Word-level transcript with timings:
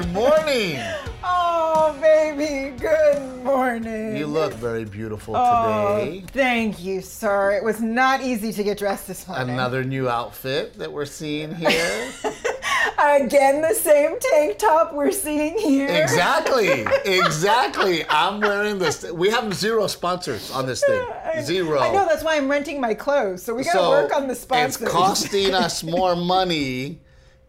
Good 0.00 0.14
morning. 0.14 0.80
Oh, 1.22 1.94
baby, 2.00 2.74
good 2.78 3.44
morning. 3.44 4.16
You 4.16 4.28
look 4.28 4.54
very 4.54 4.86
beautiful 4.86 5.34
Oh, 5.36 5.98
today. 5.98 6.24
thank 6.28 6.82
you, 6.82 7.02
sir. 7.02 7.52
It 7.52 7.62
was 7.62 7.82
not 7.82 8.22
easy 8.22 8.50
to 8.50 8.62
get 8.64 8.78
dressed 8.78 9.06
this 9.08 9.28
morning. 9.28 9.50
Another 9.50 9.84
new 9.84 10.08
outfit 10.08 10.78
that 10.78 10.90
we're 10.90 11.04
seeing 11.04 11.54
here. 11.54 12.10
Again, 12.98 13.60
the 13.60 13.74
same 13.74 14.18
tank 14.18 14.56
top 14.56 14.94
we're 14.94 15.12
seeing 15.12 15.58
here. 15.58 15.88
exactly. 15.90 16.86
Exactly. 17.04 18.02
I'm 18.08 18.40
wearing 18.40 18.78
this. 18.78 19.04
We 19.12 19.28
have 19.28 19.52
zero 19.52 19.86
sponsors 19.86 20.50
on 20.50 20.64
this 20.64 20.82
thing. 20.82 21.02
Zero. 21.42 21.78
I 21.78 21.92
know 21.92 22.06
that's 22.06 22.24
why 22.24 22.38
I'm 22.38 22.50
renting 22.50 22.80
my 22.80 22.94
clothes. 22.94 23.42
So 23.42 23.54
we 23.54 23.64
gotta 23.64 23.80
work 23.80 24.16
on 24.16 24.28
the 24.28 24.34
sponsors. 24.34 24.80
It's 24.80 24.90
costing 24.90 25.52
us 25.52 25.84
more 25.84 26.16
money 26.16 27.00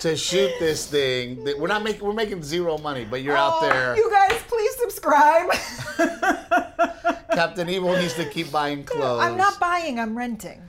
to 0.02 0.16
shoot 0.18 0.52
this 0.60 0.86
thing. 0.88 1.44
We're 1.58 1.68
not 1.68 1.84
making. 1.84 2.04
We're 2.05 2.14
making 2.14 2.44
zero 2.44 2.78
money, 2.78 3.05
but 3.05 3.22
you're 3.22 3.38
out 3.38 3.54
Oh, 3.62 3.70
there. 3.70 3.96
You 3.96 4.10
guys, 4.12 4.41
please 4.48 4.76
subscribe. 4.77 5.50
Captain 7.34 7.70
Evil 7.70 7.96
needs 7.96 8.14
to 8.16 8.26
keep 8.26 8.52
buying 8.52 8.84
clothes. 8.84 9.22
I'm 9.22 9.38
not 9.38 9.60
buying. 9.60 10.00
I'm 10.00 10.18
renting. 10.18 10.62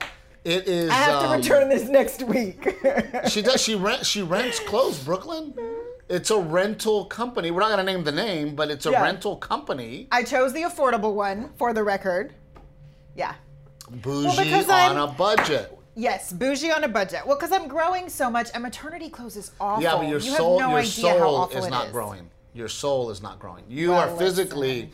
It 0.43 0.67
is. 0.67 0.89
I 0.89 0.93
have 0.93 1.23
um, 1.23 1.31
to 1.31 1.37
return 1.37 1.69
this 1.69 1.87
next 1.89 2.23
week. 2.23 2.77
She 3.29 3.41
does. 3.41 3.61
She 3.61 3.75
rent. 3.75 4.05
She 4.05 4.21
rents 4.21 4.59
clothes. 4.59 4.99
Brooklyn. 5.03 5.53
It's 6.09 6.29
a 6.29 6.37
rental 6.39 7.05
company. 7.05 7.49
We're 7.51 7.61
not 7.61 7.69
gonna 7.69 7.83
name 7.83 8.03
the 8.03 8.11
name, 8.11 8.55
but 8.55 8.69
it's 8.69 8.85
a 8.85 8.91
Yeah. 8.91 9.01
rental 9.01 9.37
company. 9.37 10.07
I 10.11 10.23
chose 10.23 10.51
the 10.53 10.63
affordable 10.63 11.13
one 11.15 11.49
for 11.55 11.73
the 11.73 11.83
record. 11.83 12.33
Yeah. 13.15 13.33
Bougie 13.89 14.43
because 14.43 14.65
on 14.69 14.97
I'm- 14.97 14.97
a 14.97 15.07
budget. 15.13 15.75
Yes, 15.95 16.33
bougie 16.33 16.71
on 16.71 16.83
a 16.83 16.87
budget. 16.87 17.21
Well, 17.25 17.35
because 17.37 17.51
I'm 17.51 17.67
growing 17.67 18.09
so 18.09 18.29
much, 18.29 18.49
and 18.53 18.63
maternity 18.63 19.09
clothes 19.09 19.37
is 19.37 19.51
awful. 19.59 19.83
Yeah, 19.83 19.95
but 19.95 20.07
your 20.07 20.19
you 20.19 20.31
soul, 20.31 20.59
no 20.59 20.71
your 20.71 20.83
soul 20.83 21.49
is 21.49 21.69
not 21.69 21.87
is. 21.87 21.91
growing. 21.91 22.29
Your 22.53 22.67
soul 22.67 23.09
is 23.11 23.21
not 23.21 23.39
growing. 23.39 23.63
You 23.67 23.91
Well, 23.91 23.99
are 23.99 24.17
physically 24.17 24.91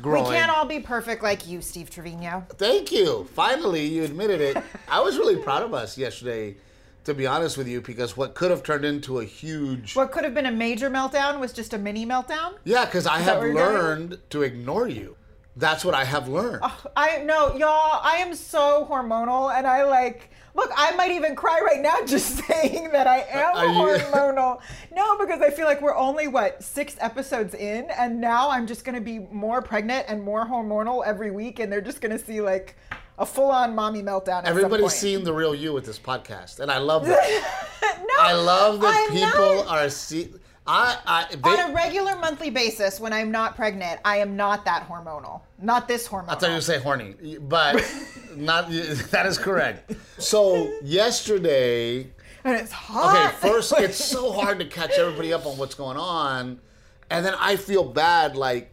growing. 0.00 0.24
We 0.24 0.30
can't 0.30 0.50
all 0.50 0.64
be 0.64 0.80
perfect 0.80 1.22
like 1.22 1.48
you, 1.48 1.60
Steve 1.60 1.90
Trevino. 1.90 2.44
Thank 2.50 2.92
you. 2.92 3.28
Finally, 3.34 3.86
you 3.86 4.04
admitted 4.04 4.40
it. 4.40 4.62
I 4.88 5.00
was 5.00 5.16
really 5.18 5.36
proud 5.36 5.62
of 5.62 5.74
us 5.74 5.98
yesterday, 5.98 6.56
to 7.04 7.14
be 7.14 7.26
honest 7.26 7.56
with 7.56 7.66
you, 7.68 7.80
because 7.80 8.16
what 8.16 8.34
could 8.34 8.50
have 8.50 8.62
turned 8.62 8.84
into 8.84 9.18
a 9.20 9.24
huge. 9.24 9.96
What 9.96 10.12
could 10.12 10.24
have 10.24 10.34
been 10.34 10.46
a 10.46 10.52
major 10.52 10.90
meltdown 10.90 11.40
was 11.40 11.52
just 11.52 11.74
a 11.74 11.78
mini 11.78 12.06
meltdown. 12.06 12.54
Yeah, 12.64 12.84
because 12.84 13.06
I 13.06 13.18
have 13.18 13.42
you're 13.42 13.52
doing? 13.52 13.64
learned 13.64 14.18
to 14.30 14.42
ignore 14.42 14.88
you. 14.88 15.16
That's 15.58 15.84
what 15.84 15.94
I 15.94 16.04
have 16.04 16.28
learned. 16.28 16.62
I 16.96 17.18
know, 17.18 17.56
y'all. 17.56 18.00
I 18.02 18.16
am 18.18 18.34
so 18.34 18.86
hormonal, 18.88 19.56
and 19.56 19.66
I 19.66 19.84
like. 19.84 20.30
Look, 20.56 20.70
I 20.74 20.96
might 20.96 21.10
even 21.12 21.36
cry 21.36 21.60
right 21.64 21.80
now 21.82 21.96
just 22.06 22.38
saying 22.46 22.90
that 22.92 23.06
I 23.06 23.18
am 23.30 23.54
Are 23.56 23.66
you- 23.66 23.98
hormonal. 24.04 24.60
no, 24.94 25.18
because 25.18 25.40
I 25.42 25.50
feel 25.50 25.66
like 25.66 25.80
we're 25.82 25.94
only 25.94 26.26
what 26.28 26.62
six 26.64 26.96
episodes 26.98 27.54
in, 27.54 27.90
and 27.90 28.20
now 28.20 28.50
I'm 28.50 28.66
just 28.66 28.84
gonna 28.84 29.00
be 29.00 29.18
more 29.30 29.60
pregnant 29.62 30.06
and 30.08 30.22
more 30.22 30.46
hormonal 30.46 31.04
every 31.06 31.30
week, 31.30 31.58
and 31.60 31.70
they're 31.70 31.80
just 31.82 32.00
gonna 32.00 32.18
see 32.18 32.40
like 32.40 32.74
a 33.18 33.24
full-on 33.26 33.74
mommy 33.74 34.02
meltdown. 34.02 34.40
At 34.40 34.46
Everybody's 34.46 34.92
seeing 34.94 35.24
the 35.24 35.32
real 35.32 35.54
you 35.54 35.72
with 35.72 35.84
this 35.86 35.98
podcast, 35.98 36.60
and 36.60 36.70
I 36.70 36.78
love 36.78 37.06
that. 37.06 37.98
no, 38.00 38.14
I 38.18 38.32
love 38.32 38.80
that 38.80 39.06
I'm 39.10 39.14
people 39.14 39.64
not. 39.64 39.68
are 39.68 39.88
see. 39.90 40.30
I, 40.68 40.98
I, 41.06 41.34
they, 41.36 41.48
on 41.48 41.70
a 41.70 41.74
regular 41.74 42.16
monthly 42.16 42.50
basis 42.50 42.98
when 42.98 43.12
I'm 43.12 43.30
not 43.30 43.54
pregnant, 43.54 44.00
I 44.04 44.16
am 44.18 44.34
not 44.36 44.64
that 44.64 44.88
hormonal. 44.88 45.42
Not 45.60 45.86
this 45.86 46.08
hormonal. 46.08 46.30
I 46.30 46.34
thought 46.34 46.48
you 46.48 46.54
were 46.56 46.60
say 46.60 46.78
horny, 46.80 47.14
but 47.40 47.74
not. 48.36 48.68
That 49.10 49.26
is 49.26 49.38
correct. 49.38 49.92
So 50.18 50.72
yesterday, 50.82 52.10
and 52.44 52.56
it's 52.56 52.72
hot. 52.72 53.34
okay, 53.34 53.48
first 53.48 53.72
it's 53.78 54.04
so 54.04 54.32
hard 54.32 54.58
to 54.58 54.64
catch 54.66 54.92
everybody 54.98 55.32
up 55.32 55.46
on 55.46 55.56
what's 55.56 55.74
going 55.74 55.96
on, 55.96 56.60
and 57.10 57.24
then 57.24 57.34
I 57.38 57.56
feel 57.56 57.84
bad 57.84 58.36
like 58.36 58.72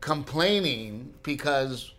complaining 0.00 1.14
because 1.22 1.92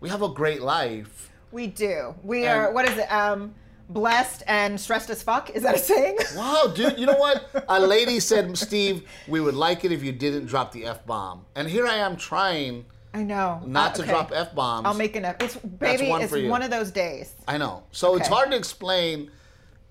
we 0.00 0.08
have 0.08 0.22
a 0.22 0.28
great 0.28 0.60
life. 0.62 1.30
we 1.50 1.66
do. 1.66 2.14
We 2.22 2.44
And- 2.44 2.58
are. 2.60 2.72
What 2.72 2.88
is 2.88 2.98
it? 2.98 3.10
Um, 3.12 3.54
blessed 3.88 4.42
and 4.46 4.80
stressed 4.80 5.10
as 5.10 5.22
fuck. 5.22 5.50
Is 5.50 5.62
that 5.62 5.74
a 5.74 5.78
saying? 5.78 6.18
Wow, 6.36 6.72
dude, 6.74 6.98
you 6.98 7.06
know 7.06 7.16
what? 7.16 7.48
A 7.68 7.80
lady 7.80 8.20
said, 8.20 8.56
Steve, 8.56 9.08
we 9.26 9.40
would 9.40 9.54
like 9.54 9.84
it 9.84 9.92
if 9.92 10.02
you 10.02 10.12
didn't 10.12 10.46
drop 10.46 10.72
the 10.72 10.84
f 10.86 11.04
bomb, 11.06 11.44
and 11.54 11.68
here 11.68 11.86
I 11.86 11.96
am 11.96 12.16
trying 12.16 12.84
I 13.14 13.22
know. 13.22 13.60
not 13.66 13.92
Uh, 13.92 13.94
to 13.96 14.02
okay. 14.02 14.10
drop 14.10 14.32
f 14.34 14.54
bombs. 14.54 14.86
I'll 14.86 14.94
make 14.94 15.16
an. 15.16 15.24
F- 15.24 15.36
It's 15.40 15.56
baby. 15.56 16.08
one 16.08 16.22
it's 16.22 16.32
one 16.32 16.62
of 16.62 16.70
those 16.70 16.90
days. 16.90 17.32
I 17.46 17.56
know. 17.58 17.82
So 17.92 18.16
it's 18.16 18.28
hard 18.28 18.50
to 18.50 18.56
explain 18.56 19.30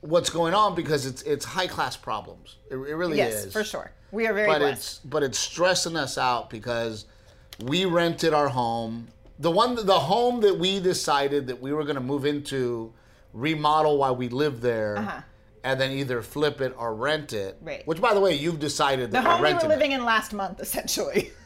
what's 0.01 0.29
going 0.29 0.53
on 0.53 0.75
because 0.75 1.05
it's 1.05 1.23
it's 1.23 1.43
high 1.43 1.67
class 1.67 1.97
problems. 1.97 2.57
It, 2.69 2.75
it 2.75 2.95
really 2.95 3.17
Yes, 3.17 3.45
is. 3.45 3.53
for 3.53 3.63
sure. 3.63 3.91
We 4.11 4.27
are 4.27 4.33
very 4.33 4.47
But 4.47 4.59
blessed. 4.59 4.77
it's 4.77 4.97
but 4.99 5.23
it's 5.23 5.39
stressing 5.39 5.97
us 5.97 6.17
out 6.17 6.49
because 6.49 7.05
we 7.63 7.85
rented 7.85 8.33
our 8.33 8.47
home. 8.49 9.07
The 9.39 9.51
one 9.51 9.75
the 9.85 9.99
home 9.99 10.41
that 10.41 10.57
we 10.57 10.79
decided 10.79 11.47
that 11.47 11.59
we 11.61 11.73
were 11.73 11.83
going 11.83 11.95
to 11.95 12.01
move 12.01 12.25
into, 12.25 12.93
remodel 13.33 13.97
while 13.97 14.15
we 14.15 14.29
live 14.29 14.61
there. 14.61 14.97
Uh-huh. 14.97 15.21
And 15.63 15.81
then 15.81 15.91
either 15.91 16.21
flip 16.21 16.61
it 16.61 16.73
or 16.77 16.95
rent 16.95 17.33
it. 17.33 17.57
Right. 17.61 17.85
Which, 17.85 17.99
by 17.99 18.13
the 18.13 18.21
way, 18.21 18.33
you've 18.35 18.59
decided 18.59 19.11
that 19.11 19.23
the 19.23 19.29
home 19.29 19.41
we're 19.41 19.53
were 19.53 19.67
living 19.67 19.91
in 19.91 20.05
last 20.05 20.31
month, 20.31 20.61
essentially. 20.61 21.31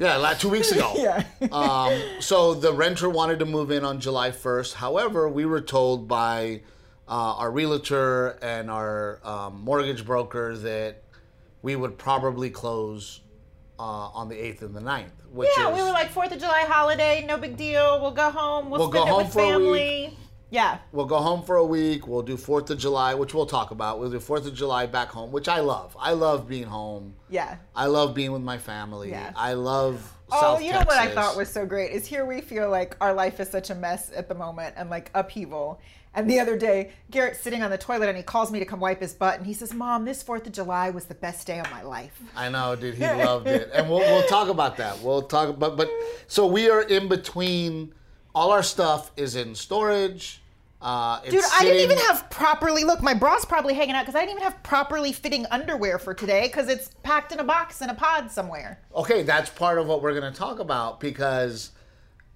Yeah, 0.00 0.16
like 0.16 0.38
two 0.38 0.50
weeks 0.50 0.70
ago. 0.72 0.92
yeah. 0.96 1.24
Um, 1.50 2.20
so 2.20 2.54
the 2.54 2.72
renter 2.72 3.08
wanted 3.08 3.38
to 3.38 3.46
move 3.46 3.70
in 3.70 3.84
on 3.84 4.00
July 4.00 4.30
1st. 4.30 4.74
However, 4.74 5.28
we 5.28 5.46
were 5.46 5.60
told 5.60 6.06
by 6.06 6.60
uh, 7.08 7.36
our 7.36 7.50
realtor 7.50 8.38
and 8.42 8.70
our 8.70 9.20
um, 9.24 9.62
mortgage 9.62 10.04
broker 10.04 10.56
that 10.58 11.02
we 11.62 11.76
would 11.76 11.98
probably 11.98 12.50
close 12.50 13.20
uh, 13.78 13.82
on 13.82 14.28
the 14.28 14.34
8th 14.34 14.62
and 14.62 14.74
the 14.74 14.80
9th. 14.80 15.10
Which 15.32 15.48
yeah, 15.56 15.70
is, 15.70 15.76
we 15.76 15.82
were 15.82 15.90
like 15.90 16.10
Fourth 16.10 16.32
of 16.32 16.40
July 16.40 16.64
holiday, 16.68 17.24
no 17.26 17.38
big 17.38 17.56
deal. 17.56 18.00
We'll 18.00 18.10
go 18.10 18.30
home. 18.30 18.70
We'll, 18.70 18.80
We'll 18.80 18.90
spend 18.90 19.04
go 19.04 19.06
it 19.06 19.10
home 19.10 19.24
with 19.24 19.34
family. 19.34 20.18
Yeah. 20.50 20.78
we'll 20.92 21.06
go 21.06 21.18
home 21.18 21.42
for 21.42 21.56
a 21.56 21.64
week. 21.64 22.06
We'll 22.06 22.22
do 22.22 22.36
4th 22.36 22.70
of 22.70 22.78
July, 22.78 23.14
which 23.14 23.34
we'll 23.34 23.46
talk 23.46 23.70
about. 23.70 24.00
We'll 24.00 24.10
do 24.10 24.18
4th 24.18 24.46
of 24.46 24.54
July 24.54 24.86
back 24.86 25.08
home, 25.08 25.30
which 25.30 25.48
I 25.48 25.60
love. 25.60 25.96
I 25.98 26.12
love 26.12 26.48
being 26.48 26.64
home. 26.64 27.14
Yeah. 27.28 27.56
I 27.76 27.86
love 27.86 28.14
being 28.14 28.32
with 28.32 28.42
my 28.42 28.58
family. 28.58 29.10
Yeah. 29.10 29.32
I 29.36 29.52
love 29.52 30.14
Oh, 30.30 30.40
South 30.40 30.62
you 30.62 30.72
know 30.72 30.80
what 30.80 30.98
I 30.98 31.08
thought 31.08 31.36
was 31.36 31.50
so 31.50 31.64
great 31.64 31.90
is 31.90 32.06
here 32.06 32.26
we 32.26 32.42
feel 32.42 32.68
like 32.68 32.96
our 33.00 33.14
life 33.14 33.40
is 33.40 33.48
such 33.48 33.70
a 33.70 33.74
mess 33.74 34.10
at 34.14 34.28
the 34.28 34.34
moment 34.34 34.74
and 34.76 34.90
like 34.90 35.10
upheaval. 35.14 35.80
And 36.14 36.28
the 36.28 36.40
other 36.40 36.56
day, 36.56 36.90
Garrett's 37.10 37.40
sitting 37.40 37.62
on 37.62 37.70
the 37.70 37.78
toilet 37.78 38.08
and 38.08 38.16
he 38.16 38.22
calls 38.22 38.50
me 38.50 38.58
to 38.58 38.64
come 38.64 38.80
wipe 38.80 39.00
his 39.00 39.14
butt 39.14 39.38
and 39.38 39.46
he 39.46 39.54
says, 39.54 39.72
"Mom, 39.72 40.04
this 40.04 40.22
Fourth 40.22 40.46
of 40.46 40.52
July 40.52 40.90
was 40.90 41.04
the 41.04 41.14
best 41.14 41.46
day 41.46 41.60
of 41.60 41.70
my 41.70 41.82
life." 41.82 42.20
I 42.34 42.48
know, 42.48 42.74
dude. 42.76 42.96
He 42.96 43.04
loved 43.06 43.46
it, 43.46 43.70
and 43.72 43.88
we'll 43.88 44.00
we'll 44.00 44.26
talk 44.26 44.48
about 44.48 44.76
that. 44.78 44.98
We'll 45.00 45.22
talk 45.22 45.50
about, 45.50 45.76
but 45.76 45.88
so 46.26 46.46
we 46.46 46.68
are 46.68 46.82
in 46.82 47.08
between. 47.08 47.94
All 48.38 48.52
our 48.52 48.62
stuff 48.62 49.10
is 49.16 49.34
in 49.34 49.56
storage. 49.56 50.40
Uh, 50.80 51.20
Dude, 51.22 51.42
I 51.58 51.64
didn't 51.64 51.80
even 51.80 51.98
have 51.98 52.30
properly 52.30 52.84
look. 52.84 53.02
My 53.02 53.12
bra's 53.12 53.44
probably 53.44 53.74
hanging 53.74 53.96
out 53.96 54.02
because 54.02 54.14
I 54.14 54.20
didn't 54.20 54.38
even 54.38 54.44
have 54.44 54.62
properly 54.62 55.12
fitting 55.12 55.44
underwear 55.50 55.98
for 55.98 56.14
today 56.14 56.46
because 56.46 56.68
it's 56.68 56.92
packed 57.02 57.32
in 57.32 57.40
a 57.40 57.44
box 57.44 57.82
in 57.82 57.90
a 57.90 57.94
pod 57.94 58.30
somewhere. 58.30 58.78
Okay, 58.94 59.24
that's 59.24 59.50
part 59.50 59.78
of 59.78 59.88
what 59.88 60.02
we're 60.02 60.12
going 60.14 60.32
to 60.32 60.38
talk 60.38 60.60
about 60.60 61.00
because, 61.00 61.72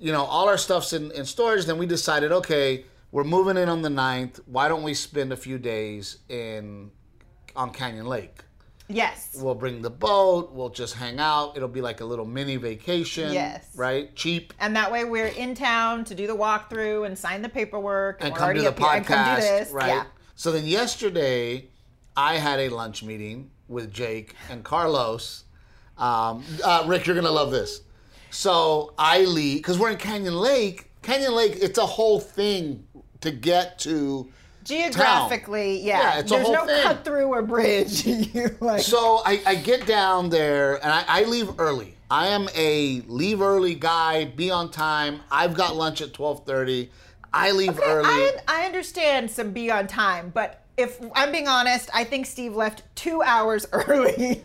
you 0.00 0.10
know, 0.10 0.24
all 0.24 0.48
our 0.48 0.58
stuff's 0.58 0.92
in, 0.92 1.12
in 1.12 1.24
storage. 1.24 1.66
Then 1.66 1.78
we 1.78 1.86
decided, 1.86 2.32
okay, 2.32 2.84
we're 3.12 3.22
moving 3.22 3.56
in 3.56 3.68
on 3.68 3.82
the 3.82 3.88
9th. 3.88 4.41
Why 4.46 4.66
don't 4.66 4.82
we 4.82 4.94
spend 4.94 5.32
a 5.32 5.36
few 5.36 5.56
days 5.56 6.18
in 6.28 6.91
on 7.54 7.70
Canyon 7.70 8.06
Lake? 8.06 8.42
Yes. 8.88 9.37
We'll 9.41 9.54
bring 9.54 9.82
the 9.82 9.91
boat. 9.91 10.53
We'll 10.53 10.69
just 10.69 10.94
hang 10.94 11.19
out. 11.19 11.56
It'll 11.56 11.69
be 11.69 11.81
like 11.81 12.00
a 12.00 12.04
little 12.04 12.25
mini 12.25 12.56
vacation. 12.56 13.32
Yes. 13.32 13.66
Right? 13.75 14.15
Cheap. 14.15 14.53
And 14.60 14.76
that 14.76 14.91
way 14.91 15.04
we're 15.04 15.26
in 15.26 15.54
town 15.54 16.04
to 16.04 16.15
do 16.15 16.26
the 16.26 16.37
walkthrough 16.37 17.06
and 17.06 17.19
sign 17.19 17.42
the 17.42 17.48
paperwork 17.48 18.18
and, 18.21 18.28
and 18.28 18.36
come 18.36 18.54
to 18.54 18.60
the 18.60 18.68
and 18.68 18.77
come 18.77 19.04
podcast, 19.04 19.36
do 19.36 19.41
this. 19.42 19.71
right? 19.71 19.89
Yeah. 19.89 20.04
So 20.34 20.53
then 20.53 20.66
yesterday, 20.66 21.68
I 22.16 22.34
had 22.34 22.59
a 22.59 22.68
lunch 22.68 23.03
meeting 23.03 23.51
with 23.68 23.92
Jake 23.92 24.34
and 24.51 24.65
Carlos. 24.65 25.45
Um, 25.97 26.45
uh, 26.65 26.84
Rick, 26.86 27.06
you're 27.06 27.16
gonna 27.16 27.30
love 27.30 27.51
this. 27.51 27.83
So 28.30 28.95
I 28.98 29.24
leave 29.24 29.59
because 29.60 29.78
we're 29.78 29.91
in 29.91 29.98
Canyon 29.98 30.34
Lake. 30.34 30.91
Canyon 31.03 31.34
Lake, 31.34 31.56
it's 31.60 31.78
a 31.78 31.86
whole 31.86 32.21
thing 32.21 32.86
to 33.21 33.30
get 33.30 33.78
to. 33.80 34.30
Geographically, 34.64 35.80
yeah. 35.80 36.00
Yeah, 36.00 36.18
a 36.18 36.22
There's 36.22 36.48
no 36.48 36.66
thing. 36.66 36.82
cut 36.82 37.04
through 37.04 37.26
or 37.26 37.42
bridge. 37.42 38.06
like 38.60 38.82
So 38.82 39.22
I, 39.24 39.42
I 39.47 39.54
get 39.56 39.86
down 39.86 40.30
there 40.30 40.74
and 40.76 40.92
I, 40.92 41.04
I 41.06 41.24
leave 41.24 41.59
early. 41.59 41.94
I 42.10 42.28
am 42.28 42.48
a 42.54 43.03
leave 43.06 43.41
early 43.41 43.74
guy. 43.74 44.26
Be 44.26 44.50
on 44.50 44.70
time. 44.70 45.20
I've 45.30 45.54
got 45.54 45.76
lunch 45.76 46.00
at 46.03 46.12
twelve 46.12 46.44
thirty. 46.44 46.91
I 47.32 47.53
leave 47.53 47.80
early. 47.82 48.09
I, 48.09 48.36
I 48.47 48.66
understand 48.66 49.30
some 49.30 49.53
be 49.53 49.70
on 49.70 49.86
time, 49.86 50.30
but 50.34 50.61
if 50.77 50.98
I'm 51.15 51.30
being 51.33 51.48
honest, 51.48 51.91
I 51.92 52.04
think 52.04 52.27
Steve 52.27 52.54
left 52.54 52.83
two 52.95 53.22
hours 53.22 53.66
early 53.72 54.42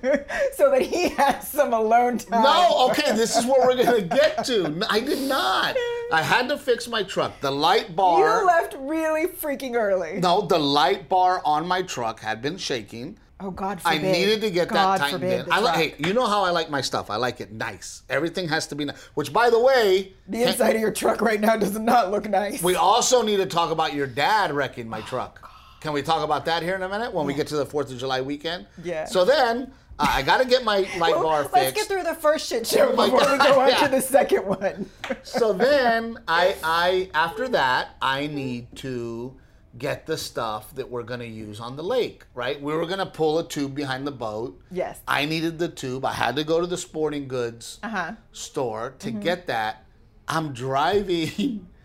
so 0.53 0.71
that 0.71 0.81
he 0.81 1.09
has 1.09 1.47
some 1.47 1.74
alone 1.74 2.18
time. 2.18 2.44
No, 2.44 2.89
okay, 2.89 3.13
this 3.15 3.35
is 3.38 3.45
what 3.45 3.62
we're 3.62 3.83
gonna 3.83 4.01
get 4.01 4.44
to. 4.45 4.85
I 4.89 5.00
did 5.00 5.27
not. 5.27 5.75
I 6.12 6.21
had 6.21 6.50
to 6.50 6.57
fix 6.57 6.88
my 6.88 7.03
truck. 7.03 7.39
The 7.41 7.51
light 7.51 7.95
bar. 7.95 8.19
You 8.41 8.45
left 8.47 8.75
really 8.79 9.27
freaking 9.27 9.75
early. 9.75 10.19
no, 10.19 10.41
the 10.41 10.59
light 10.59 11.07
bar 11.09 11.41
on 11.45 11.68
my 11.68 11.81
truck 11.81 12.19
had 12.19 12.41
been 12.41 12.57
shaking. 12.57 13.18
Oh 13.39 13.51
God 13.51 13.80
forbid. 13.80 14.00
I 14.00 14.01
needed 14.01 14.41
to 14.41 14.50
get 14.50 14.69
God 14.69 14.95
that 15.00 15.00
tightened 15.12 15.21
forbid 15.21 15.45
in. 15.45 15.51
I 15.51 15.59
like. 15.59 15.75
Hey, 15.75 15.95
you 16.00 16.13
know 16.13 16.25
how 16.25 16.44
I 16.44 16.50
like 16.50 16.71
my 16.71 16.81
stuff. 16.81 17.12
I 17.12 17.18
like 17.18 17.39
it 17.39 17.51
nice. 17.51 18.01
Everything 18.09 18.47
has 18.50 18.65
to 18.68 18.75
be 18.75 18.85
nice. 18.85 18.97
Which, 19.13 19.31
by 19.31 19.50
the 19.51 19.59
way, 19.59 20.13
The 20.27 20.41
inside 20.44 20.75
of 20.75 20.81
your 20.81 20.91
truck 20.91 21.21
right 21.21 21.39
now 21.39 21.56
does 21.56 21.77
not 21.77 22.09
look 22.09 22.27
nice. 22.27 22.63
we 22.63 22.75
also 22.75 23.21
need 23.21 23.38
to 23.38 23.45
talk 23.45 23.69
about 23.69 23.94
your 23.94 24.07
dad 24.07 24.51
wrecking 24.51 24.89
my 24.89 25.01
truck. 25.01 25.39
Oh, 25.44 25.50
Can 25.79 25.94
we 25.94 26.01
talk 26.01 26.24
about 26.24 26.45
that 26.45 26.63
here 26.63 26.75
in 26.75 26.81
a 26.83 26.89
minute 26.89 27.13
when 27.13 27.25
we 27.25 27.33
get 27.33 27.47
to 27.47 27.56
the 27.56 27.65
Fourth 27.65 27.91
of 27.91 27.97
July 28.00 28.21
weekend? 28.21 28.65
Yeah. 28.83 29.06
So 29.06 29.24
then 29.25 29.71
uh, 30.00 30.07
I 30.09 30.21
got 30.24 30.39
to 30.41 30.45
get 30.47 30.63
my 30.63 30.79
light 30.97 31.13
Well, 31.13 31.24
bar 31.24 31.41
Let's 31.44 31.53
fixed. 31.53 31.75
get 31.75 31.85
through 31.88 32.03
the 32.03 32.15
first 32.19 32.47
shit 32.50 32.65
show 32.65 32.89
Oh 32.94 32.95
my 32.95 33.06
before 33.09 33.31
we 33.31 33.38
go 33.38 33.59
on 33.59 33.69
yeah. 33.69 33.77
to 33.85 33.88
the 33.89 34.01
second 34.01 34.45
one. 34.45 34.89
so 35.24 35.53
then 35.53 36.18
I, 36.27 36.56
I 36.63 37.09
after 37.13 37.47
that 37.50 37.89
I 38.01 38.27
need 38.27 38.75
to 38.77 39.35
get 39.77 40.07
the 40.07 40.18
stuff 40.18 40.74
that 40.74 40.89
we're 40.89 41.03
gonna 41.03 41.24
use 41.24 41.59
on 41.59 41.75
the 41.75 41.83
lake, 41.83 42.23
right? 42.33 42.59
We 42.59 42.73
were 42.73 42.88
gonna 42.88 43.06
pull 43.06 43.38
a 43.38 43.47
tube 43.47 43.75
behind 43.75 44.07
the 44.07 44.12
boat. 44.12 44.59
Yes. 44.71 45.00
I 45.07 45.25
needed 45.25 45.59
the 45.59 45.68
tube. 45.69 46.03
I 46.03 46.13
had 46.13 46.35
to 46.38 46.44
go 46.44 46.59
to 46.59 46.65
the 46.65 46.77
sporting 46.77 47.27
goods 47.27 47.77
Uh-huh. 47.83 48.13
store 48.31 48.95
to 49.00 49.12
get 49.12 49.45
that. 49.47 49.85
I'm 50.27 50.51
driving 50.53 51.68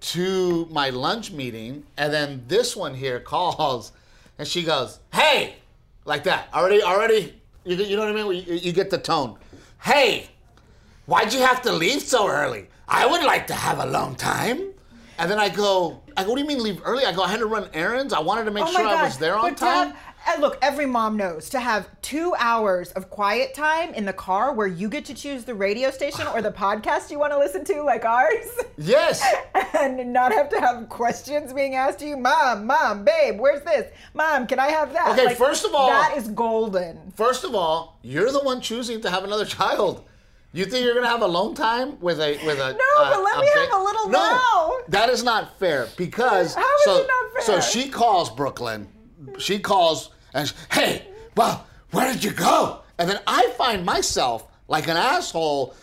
to 0.00 0.66
my 0.70 0.90
lunch 0.90 1.32
meeting, 1.32 1.84
and 1.96 2.12
then 2.12 2.44
this 2.48 2.76
one 2.76 2.94
here 2.94 3.20
calls, 3.20 3.92
and 4.38 4.46
she 4.46 4.62
goes, 4.62 5.00
"Hey," 5.12 5.56
like 6.04 6.24
that. 6.24 6.48
Already, 6.54 6.82
already. 6.82 7.34
You, 7.64 7.76
you 7.76 7.96
know 7.96 8.02
what 8.12 8.16
I 8.16 8.22
mean? 8.22 8.44
You, 8.46 8.54
you 8.54 8.72
get 8.72 8.90
the 8.90 8.98
tone. 8.98 9.36
Hey, 9.82 10.28
why'd 11.06 11.32
you 11.32 11.40
have 11.40 11.62
to 11.62 11.72
leave 11.72 12.02
so 12.02 12.28
early? 12.28 12.66
I 12.88 13.06
would 13.06 13.24
like 13.24 13.46
to 13.48 13.54
have 13.54 13.78
a 13.80 13.86
long 13.86 14.14
time. 14.14 14.72
And 15.18 15.30
then 15.30 15.38
I 15.38 15.48
go, 15.48 16.00
I 16.16 16.22
go, 16.24 16.30
what 16.30 16.36
do 16.36 16.42
you 16.42 16.46
mean 16.48 16.62
leave 16.62 16.80
early? 16.84 17.04
I 17.04 17.12
go, 17.12 17.22
I 17.22 17.28
had 17.28 17.40
to 17.40 17.46
run 17.46 17.68
errands. 17.72 18.12
I 18.12 18.20
wanted 18.20 18.44
to 18.44 18.50
make 18.50 18.64
Oh 18.64 18.70
sure 18.70 18.84
my 18.84 18.94
I 18.94 19.02
was 19.04 19.16
there 19.18 19.34
on 19.34 19.48
But 19.50 19.56
time. 19.56 19.88
and 19.88 19.96
Uh, 20.28 20.40
look, 20.40 20.58
every 20.60 20.86
mom 20.86 21.16
knows 21.16 21.48
to 21.50 21.60
have 21.60 21.88
two 22.02 22.34
hours 22.38 22.90
of 22.92 23.10
quiet 23.10 23.54
time 23.54 23.94
in 23.94 24.04
the 24.04 24.12
car 24.12 24.52
where 24.52 24.66
you 24.66 24.88
get 24.88 25.04
to 25.04 25.14
choose 25.14 25.44
the 25.44 25.54
radio 25.54 25.90
station 25.90 26.26
or 26.34 26.42
the 26.42 26.50
podcast 26.66 27.10
you 27.10 27.18
want 27.18 27.32
to 27.32 27.38
listen 27.38 27.64
to, 27.64 27.82
like 27.82 28.04
ours, 28.04 28.46
yes. 28.76 29.24
and 29.78 30.12
not 30.12 30.32
have 30.32 30.48
to 30.48 30.60
have 30.60 30.88
questions 30.88 31.52
being 31.52 31.74
asked 31.76 32.00
to 32.00 32.06
you. 32.06 32.16
Mom, 32.16 32.66
mom, 32.66 33.04
babe, 33.04 33.38
where's 33.38 33.62
this? 33.62 33.92
Mom, 34.14 34.46
can 34.48 34.58
I 34.58 34.68
have 34.68 34.92
that? 34.94 35.18
Okay, 35.18 35.34
first 35.34 35.64
of 35.64 35.74
all- 35.74 35.88
that 35.88 36.16
is 36.16 36.28
golden. 36.28 37.12
First 37.14 37.44
of 37.44 37.54
all, 37.54 37.98
you're 38.02 38.32
the 38.32 38.40
one 38.40 38.60
choosing 38.60 39.00
to 39.02 39.10
have 39.10 39.22
another 39.24 39.44
child. 39.58 40.04
You 40.52 40.64
think 40.64 40.84
you're 40.86 40.94
gonna 40.94 41.06
have 41.08 41.20
alone 41.22 41.54
time 41.54 42.00
with 42.00 42.18
a 42.18 42.38
with 42.46 42.58
a 42.58 42.72
No, 42.72 43.10
but 43.10 43.22
let 43.22 43.40
me 43.40 43.48
have 43.56 43.72
a 43.74 43.82
little 43.84 44.08
no, 44.08 44.18
now. 44.18 44.72
that 44.88 45.10
is 45.10 45.22
not 45.22 45.58
fair 45.58 45.86
because 45.98 46.54
How 46.54 46.62
is 46.62 46.84
so 46.84 46.96
it 47.02 47.06
not 47.06 47.32
fair? 47.34 47.42
so 47.42 47.60
she 47.60 47.90
calls 47.90 48.30
Brooklyn, 48.30 48.88
she 49.38 49.58
calls 49.58 50.10
and 50.36 50.52
hey, 50.70 51.06
well, 51.36 51.66
where 51.90 52.12
did 52.12 52.22
you 52.22 52.30
go? 52.30 52.80
And 52.98 53.08
then 53.10 53.20
I 53.26 53.48
find 53.58 53.84
myself 53.84 54.46
like 54.68 54.86
an 54.88 54.96
asshole. 54.96 55.74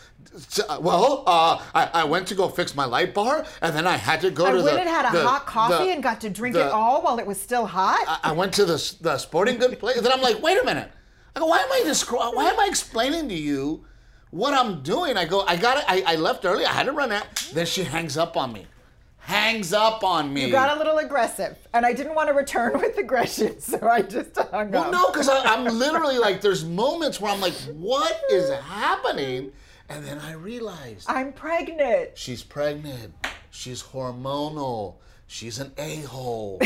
to- 0.51 0.77
Well, 0.79 1.23
uh, 1.27 1.61
I, 1.75 1.89
I 2.01 2.03
went 2.05 2.27
to 2.27 2.35
go 2.35 2.47
fix 2.49 2.75
my 2.75 2.85
light 2.85 3.13
bar, 3.13 3.45
and 3.61 3.75
then 3.75 3.85
I 3.87 3.97
had 3.97 4.21
to 4.21 4.29
go 4.31 4.45
I 4.45 4.51
to 4.51 4.63
went 4.63 4.79
and 4.79 4.89
had 4.89 5.05
a 5.13 5.17
the- 5.17 5.27
hot 5.27 5.45
coffee 5.45 5.85
the- 5.85 5.91
and 5.91 6.01
got 6.03 6.21
to 6.21 6.29
drink 6.29 6.55
the- 6.55 6.67
it 6.67 6.71
all 6.71 7.01
while 7.01 7.19
it 7.19 7.25
was 7.27 7.39
still 7.41 7.65
hot. 7.65 7.99
I- 8.07 8.29
I 8.29 8.31
went 8.31 8.53
to 8.53 8.65
the, 8.65 8.95
the 9.01 9.17
sporting 9.17 9.57
good 9.57 9.77
place. 9.79 9.97
And 9.97 10.05
then 10.05 10.11
I'm 10.13 10.21
like, 10.21 10.41
wait 10.41 10.59
a 10.61 10.65
minute. 10.65 10.89
I 11.35 11.39
go, 11.39 11.47
why 11.47 11.59
am 11.59 11.71
I 11.71 11.81
descri- 11.85 12.33
Why 12.35 12.45
am 12.49 12.59
I 12.59 12.67
explaining 12.69 13.27
to 13.29 13.35
you 13.35 13.85
what 14.31 14.53
I'm 14.53 14.81
doing? 14.83 15.17
I 15.17 15.25
go, 15.25 15.41
I 15.47 15.55
got 15.55 15.77
it. 15.77 15.83
I, 15.87 16.13
I 16.13 16.15
left 16.15 16.45
early. 16.45 16.65
I 16.65 16.71
had 16.71 16.85
to 16.87 16.91
run 16.91 17.11
out. 17.11 17.25
Then 17.53 17.65
she 17.65 17.83
hangs 17.83 18.17
up 18.17 18.35
on 18.37 18.53
me. 18.53 18.65
Hangs 19.25 19.71
up 19.71 20.03
on 20.03 20.33
me. 20.33 20.45
you 20.45 20.51
got 20.51 20.75
a 20.75 20.77
little 20.77 20.97
aggressive, 20.97 21.57
and 21.73 21.85
I 21.85 21.93
didn't 21.93 22.13
want 22.13 22.27
to 22.27 22.33
return 22.33 22.73
with 22.79 22.97
aggression, 22.97 23.61
so 23.61 23.87
I 23.87 24.01
just 24.01 24.35
hung 24.35 24.71
well, 24.71 24.83
up. 24.83 24.91
Well, 24.91 24.91
no, 24.91 25.11
because 25.11 25.29
I'm 25.29 25.63
literally 25.79 26.17
like, 26.17 26.41
there's 26.41 26.65
moments 26.65 27.21
where 27.21 27.31
I'm 27.31 27.39
like, 27.39 27.53
what 27.73 28.19
is 28.29 28.49
happening? 28.51 29.53
And 29.87 30.05
then 30.05 30.19
I 30.19 30.33
realized 30.33 31.09
I'm 31.09 31.31
pregnant. 31.33 32.11
she's 32.15 32.43
pregnant. 32.43 33.13
She's 33.49 33.81
hormonal. 33.81 34.95
She's 35.27 35.59
an 35.59 35.71
a 35.77 36.01
hole. 36.01 36.59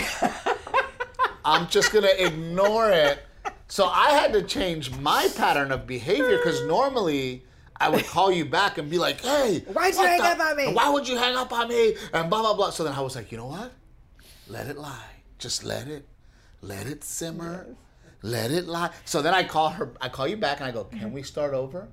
I'm 1.45 1.67
just 1.67 1.91
gonna 1.93 2.09
ignore 2.17 2.89
it. 2.89 3.19
So 3.67 3.85
I 3.85 4.11
had 4.11 4.33
to 4.33 4.41
change 4.41 4.95
my 4.97 5.27
pattern 5.35 5.71
of 5.71 5.85
behavior 5.85 6.37
because 6.37 6.65
normally 6.65 7.45
I 7.79 7.89
would 7.89 8.05
call 8.05 8.31
you 8.31 8.45
back 8.45 8.77
and 8.77 8.89
be 8.89 8.97
like, 8.97 9.21
"Hey, 9.21 9.59
Why'd 9.73 9.93
you 9.95 10.01
hang 10.05 10.19
the- 10.19 10.25
up 10.27 10.39
on 10.39 10.57
me?" 10.57 10.73
Why 10.73 10.89
would 10.89 11.07
you 11.07 11.17
hang 11.17 11.35
up 11.35 11.51
on 11.51 11.67
me?" 11.69 11.95
And 12.13 12.29
blah 12.29 12.41
blah 12.41 12.53
blah. 12.55 12.69
So 12.71 12.83
then 12.83 12.93
I 12.93 13.01
was 13.01 13.15
like, 13.15 13.31
"You 13.31 13.37
know 13.37 13.47
what? 13.47 13.71
Let 14.47 14.67
it 14.67 14.77
lie. 14.77 15.11
Just 15.37 15.63
let 15.63 15.87
it, 15.87 16.05
let 16.61 16.87
it 16.87 17.03
simmer, 17.03 17.67
let 18.21 18.51
it 18.51 18.65
lie." 18.67 18.89
So 19.05 19.21
then 19.21 19.33
I 19.33 19.43
call 19.43 19.69
her. 19.69 19.91
I 20.01 20.09
call 20.09 20.27
you 20.27 20.37
back 20.37 20.59
and 20.59 20.67
I 20.67 20.71
go, 20.71 20.85
"Can 20.85 21.11
we 21.13 21.21
start 21.23 21.53
over?" 21.53 21.87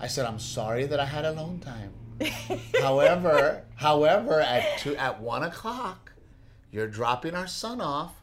I 0.00 0.08
said, 0.08 0.26
"I'm 0.26 0.38
sorry 0.40 0.86
that 0.86 0.98
I 0.98 1.06
had 1.06 1.24
alone 1.24 1.60
time." 1.60 1.92
however, 2.80 3.64
however, 3.76 4.40
at 4.40 4.78
two 4.78 4.96
at 4.96 5.20
one 5.20 5.42
o'clock, 5.42 6.12
you're 6.70 6.86
dropping 6.88 7.34
our 7.34 7.46
son 7.46 7.80
off 7.80 8.14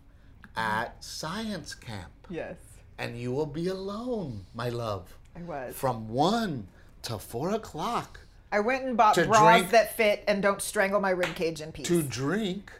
at 0.55 1.03
science 1.03 1.73
camp, 1.75 2.11
Yes, 2.29 2.57
and 2.97 3.17
you 3.17 3.31
will 3.31 3.45
be 3.45 3.67
alone, 3.67 4.45
my 4.53 4.69
love, 4.69 5.17
I 5.35 5.41
was. 5.41 5.75
from 5.75 6.07
one 6.09 6.67
to 7.03 7.17
four 7.19 7.51
o'clock 7.51 8.19
I 8.51 8.59
went 8.59 8.83
and 8.83 8.97
bought 8.97 9.15
To 9.15 9.25
bras 9.25 9.59
drink- 9.59 9.71
that 9.71 9.95
fit 9.95 10.23
and 10.27 10.41
don't 10.41 10.61
strangle 10.61 10.99
my 10.99 11.11
rib 11.11 11.35
cage 11.35 11.61
in 11.61 11.71
peace. 11.71 11.87
to 11.87 12.03
drink 12.03 12.71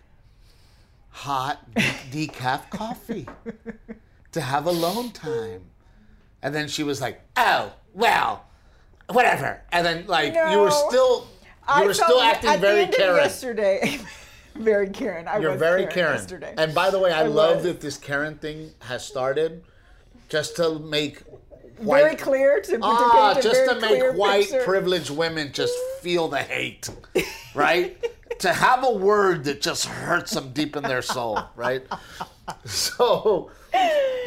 hot 1.09 1.59
decaf 2.12 2.69
coffee, 2.69 3.27
to 4.33 4.41
have 4.41 4.65
alone 4.65 5.12
time, 5.12 5.62
and 6.41 6.53
then 6.56 6.68
she 6.68 6.83
was 6.83 7.00
like, 7.01 7.21
"Oh, 7.38 7.73
well, 7.94 8.45
whatever," 9.09 9.62
and 9.71 9.85
then 9.85 10.06
like 10.07 10.33
you 10.33 10.59
were 10.59 10.71
still. 10.71 11.27
You 11.77 11.85
were 11.85 11.94
still 11.94 12.19
acting 12.19 12.59
very 12.59 12.88
Karen. 12.88 13.17
yesterday. 13.17 14.00
very 14.56 14.89
Karen. 14.89 15.27
I 15.27 15.38
You're 15.38 15.51
was 15.51 15.59
very 15.59 15.81
Karen, 15.83 15.94
Karen. 15.94 16.13
yesterday. 16.15 16.53
And 16.57 16.74
by 16.74 16.89
the 16.89 17.00
way, 17.00 17.12
I, 17.13 17.21
I 17.21 17.27
love 17.27 17.57
was. 17.57 17.65
that 17.65 17.79
this 17.81 17.97
Karen 17.97 18.35
thing 18.39 18.71
has 18.79 19.06
started 19.06 19.63
just 20.27 20.56
to 20.57 20.79
make 20.79 21.21
very 21.81 22.16
clear 22.16 22.62
to, 22.62 22.72
to 22.78 22.80
ah, 22.83 23.39
just 23.42 23.69
to 23.69 23.80
make 23.80 24.13
white 24.13 24.50
picture. 24.50 24.63
privileged 24.63 25.10
women 25.10 25.51
just 25.51 25.74
feel 26.01 26.28
the 26.28 26.39
hate, 26.39 26.89
right? 27.56 27.98
to 28.42 28.51
have 28.51 28.83
a 28.83 28.92
word 28.92 29.44
that 29.44 29.62
just 29.62 29.86
hurts 29.86 30.31
them 30.31 30.51
deep 30.51 30.75
in 30.75 30.83
their 30.83 31.01
soul, 31.01 31.39
right? 31.55 31.86
So 32.65 33.50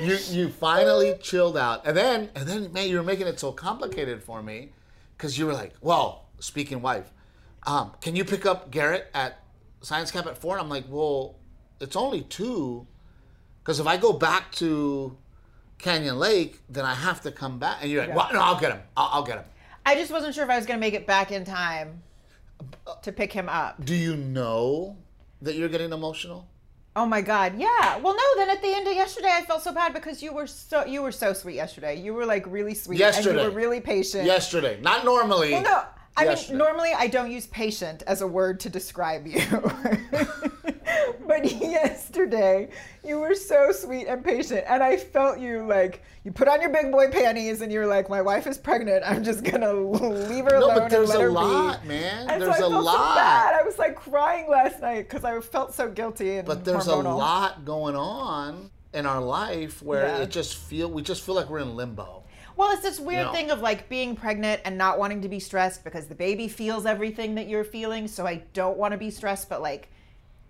you 0.01 0.17
you 0.31 0.49
finally 0.49 1.15
chilled 1.21 1.59
out, 1.59 1.85
and 1.85 1.95
then 1.95 2.31
and 2.35 2.49
then 2.49 2.73
man, 2.73 2.89
you 2.89 2.97
were 2.97 3.03
making 3.03 3.27
it 3.27 3.39
so 3.39 3.53
complicated 3.53 4.23
for 4.23 4.43
me 4.43 4.73
because 5.15 5.37
you 5.39 5.45
were 5.45 5.53
like, 5.53 5.75
well, 5.83 6.29
speaking 6.39 6.81
wife, 6.81 7.13
um, 7.67 7.93
can 8.01 8.17
you 8.17 8.25
pick 8.25 8.47
up 8.47 8.71
Garrett 8.71 9.11
at 9.13 9.43
science 9.83 10.11
camp 10.11 10.27
at 10.27 10.39
four? 10.39 10.57
And 10.57 10.63
I'm 10.63 10.71
like, 10.71 10.85
well, 10.89 11.37
it's 11.81 11.97
only 11.97 12.23
two, 12.23 12.87
because 13.59 13.79
if 13.79 13.87
I 13.87 13.99
go 13.99 14.15
back 14.15 14.51
to 14.53 15.19
Canyon 15.79 16.19
Lake, 16.19 16.61
then 16.69 16.85
I 16.85 16.95
have 16.95 17.21
to 17.23 17.31
come 17.31 17.59
back. 17.59 17.79
And 17.83 17.91
you're 17.91 18.01
like, 18.03 18.09
Yeah. 18.11 18.17
well, 18.17 18.29
no, 18.33 18.41
I'll 18.41 18.59
get 18.61 18.73
him. 18.73 18.81
I'll, 18.97 19.11
I'll 19.13 19.23
get 19.25 19.39
him. 19.39 19.45
I 19.87 19.95
just 19.97 20.11
wasn't 20.11 20.35
sure 20.35 20.45
if 20.45 20.51
I 20.51 20.57
was 20.57 20.67
going 20.67 20.79
to 20.79 20.81
make 20.81 20.95
it 20.95 21.07
back 21.07 21.31
in 21.31 21.45
time 21.45 22.03
to 23.03 23.13
pick 23.13 23.33
him 23.33 23.49
up. 23.49 23.85
Do 23.85 23.95
you 23.95 24.17
know 24.17 24.97
that 25.43 25.57
you're 25.57 25.69
getting 25.69 25.93
emotional? 25.93 26.49
Oh 26.97 27.05
my 27.07 27.21
God, 27.23 27.59
yeah. 27.59 27.97
Well, 27.99 28.15
no. 28.15 28.23
Then 28.37 28.51
at 28.51 28.63
the 28.63 28.73
end 28.73 28.87
of 28.87 28.95
yesterday, 28.95 29.31
I 29.33 29.43
felt 29.43 29.63
so 29.63 29.73
bad 29.73 29.93
because 29.93 30.23
you 30.23 30.33
were 30.33 30.47
so 30.47 30.85
you 30.87 31.03
were 31.03 31.11
so 31.11 31.33
sweet 31.33 31.57
yesterday. 31.57 32.01
You 32.01 32.15
were 32.15 32.25
like 32.25 32.47
really 32.47 32.73
sweet, 32.73 32.95
and 32.95 33.01
Yesterday. 33.01 33.43
you 33.43 33.51
were 33.51 33.55
really 33.55 33.81
patient. 33.81 34.25
Yesterday, 34.27 34.79
not 34.81 35.05
normally. 35.05 35.51
Well, 35.55 35.63
no. 35.63 35.83
I 36.17 36.25
Yesterday. 36.27 36.53
mean, 36.53 36.59
normally 36.59 36.91
I 36.97 37.09
don't 37.09 37.33
use 37.33 37.49
patient 37.49 38.05
as 38.07 38.21
a 38.23 38.27
word 38.29 38.61
to 38.61 38.71
describe 38.71 39.27
you. 39.27 39.41
but 41.27 41.45
yesterday, 41.51 42.69
you 43.05 43.19
were 43.21 43.35
so 43.35 43.73
sweet 43.73 44.07
and 44.07 44.25
patient. 44.25 44.65
And 44.69 44.83
I 44.83 44.97
felt 44.97 45.39
you 45.39 45.67
like, 45.67 46.03
you 46.25 46.33
put 46.33 46.49
on 46.49 46.61
your 46.61 46.71
big 46.71 46.91
boy 46.91 47.09
panties 47.11 47.61
and 47.61 47.71
you're 47.73 47.87
like, 47.87 48.09
my 48.09 48.23
wife 48.23 48.47
is 48.47 48.59
pregnant. 48.59 49.03
I'm 49.07 49.23
just 49.25 49.45
going 49.45 49.61
to 49.63 49.73
leave 49.75 50.45
her 50.45 50.59
No, 50.59 50.67
alone 50.67 50.79
but 50.79 50.91
there's 50.91 51.11
and 51.11 51.19
let 51.19 51.21
a 51.21 51.23
her 51.25 51.31
lot, 51.31 51.83
be. 51.83 51.89
man. 51.89 52.29
And 52.31 52.43
There's 52.43 52.57
so 52.57 52.65
I 52.65 52.67
a 52.67 52.71
felt 52.71 52.85
lot. 52.85 52.93
So 53.15 53.15
bad. 53.21 53.55
I 53.55 53.63
was 53.63 53.79
like 53.79 53.97
crying 53.97 54.49
last 54.49 54.81
night 54.81 55.09
because 55.09 55.25
I 55.25 55.39
felt 55.41 55.75
so 55.75 55.91
guilty 55.91 56.37
and 56.39 56.47
but 56.47 56.65
there's 56.65 56.87
hormonal. 56.87 57.13
a 57.13 57.17
lot 57.17 57.65
going 57.65 57.97
on 57.97 58.71
in 58.93 59.07
our 59.07 59.21
life 59.21 59.83
where 59.83 60.07
Yeah. 60.07 60.19
it 60.23 60.31
just 60.31 60.57
feel 60.57 60.91
we 60.91 61.03
just 61.03 61.23
feel 61.25 61.35
like 61.35 61.51
we're 61.51 61.59
in 61.59 61.77
limbo. 61.77 62.23
Well, 62.57 62.71
it's 62.71 62.83
this 62.83 63.01
weird 63.01 63.27
know. 63.27 63.33
thing 63.33 63.51
of 63.51 63.61
like 63.61 63.89
being 63.89 64.15
pregnant 64.15 64.61
and 64.65 64.79
not 64.79 64.97
wanting 65.01 65.21
to 65.23 65.29
be 65.29 65.41
stressed 65.41 65.83
because 65.83 66.07
the 66.07 66.15
baby 66.15 66.47
feels 66.47 66.87
everything 66.87 67.35
that 67.35 67.49
you're 67.49 67.65
feeling. 67.65 68.07
So 68.07 68.25
I 68.29 68.45
don't 68.53 68.79
want 68.79 68.93
to 68.93 68.99
be 68.99 69.11
stressed, 69.11 69.49
but 69.49 69.61
like 69.61 69.89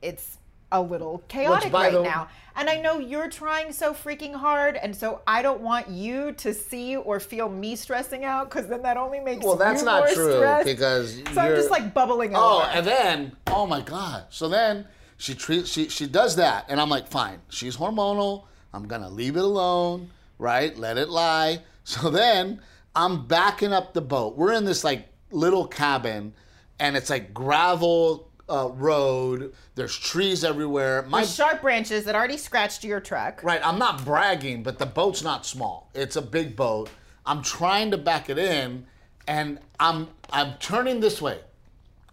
it's 0.04 0.38
a 0.72 0.80
little 0.82 1.22
chaotic 1.28 1.72
right 1.72 1.92
the- 1.92 2.02
now. 2.02 2.28
And 2.56 2.70
I 2.70 2.76
know 2.80 2.98
you're 3.00 3.28
trying 3.28 3.72
so 3.72 3.92
freaking 3.92 4.32
hard, 4.34 4.76
and 4.76 4.94
so 4.94 5.20
I 5.26 5.42
don't 5.42 5.60
want 5.60 5.88
you 5.88 6.32
to 6.32 6.54
see 6.54 6.94
or 6.96 7.18
feel 7.18 7.48
me 7.48 7.74
stressing 7.74 8.24
out 8.24 8.48
because 8.48 8.68
then 8.68 8.82
that 8.82 8.96
only 8.96 9.18
makes 9.18 9.44
Well, 9.44 9.56
that's 9.56 9.80
you 9.80 9.86
not 9.86 10.04
more 10.04 10.14
true 10.14 10.36
stressed. 10.36 10.66
because 10.66 11.14
so 11.32 11.40
I'm 11.40 11.56
just 11.56 11.70
like 11.70 11.92
bubbling 11.92 12.34
up. 12.36 12.40
Oh, 12.42 12.58
over. 12.62 12.66
and 12.70 12.86
then 12.86 13.36
oh 13.48 13.66
my 13.66 13.80
god! 13.80 14.26
So 14.30 14.48
then 14.48 14.86
she 15.16 15.34
treats 15.34 15.68
she 15.68 15.88
she 15.88 16.06
does 16.06 16.36
that, 16.36 16.66
and 16.68 16.80
I'm 16.80 16.88
like, 16.88 17.08
fine. 17.08 17.40
She's 17.48 17.76
hormonal. 17.76 18.44
I'm 18.72 18.86
gonna 18.86 19.10
leave 19.10 19.36
it 19.36 19.42
alone, 19.44 20.10
right? 20.38 20.76
Let 20.76 20.96
it 20.98 21.08
lie. 21.08 21.60
So 21.86 22.08
then 22.08 22.62
I'm 22.96 23.26
backing 23.26 23.72
up 23.74 23.92
the 23.94 24.00
boat. 24.00 24.36
We're 24.38 24.52
in 24.54 24.64
this 24.64 24.84
like 24.84 25.06
little 25.32 25.66
cabin, 25.66 26.32
and 26.80 26.96
it's 26.96 27.10
like 27.10 27.34
gravel 27.34 28.30
uh, 28.48 28.70
road. 28.74 29.52
There's 29.74 29.96
trees 29.96 30.44
everywhere. 30.44 31.04
My 31.08 31.20
With 31.20 31.30
sharp 31.30 31.62
branches 31.62 32.04
that 32.04 32.14
already 32.14 32.36
scratched 32.36 32.84
your 32.84 33.00
truck. 33.00 33.42
Right, 33.42 33.60
I'm 33.64 33.78
not 33.78 34.04
bragging, 34.04 34.62
but 34.62 34.78
the 34.78 34.86
boat's 34.86 35.22
not 35.22 35.46
small. 35.46 35.90
It's 35.94 36.16
a 36.16 36.22
big 36.22 36.56
boat. 36.56 36.90
I'm 37.26 37.42
trying 37.42 37.90
to 37.92 37.98
back 37.98 38.28
it 38.28 38.38
in, 38.38 38.86
and 39.26 39.58
I'm 39.80 40.08
I'm 40.30 40.54
turning 40.60 41.00
this 41.00 41.22
way. 41.22 41.40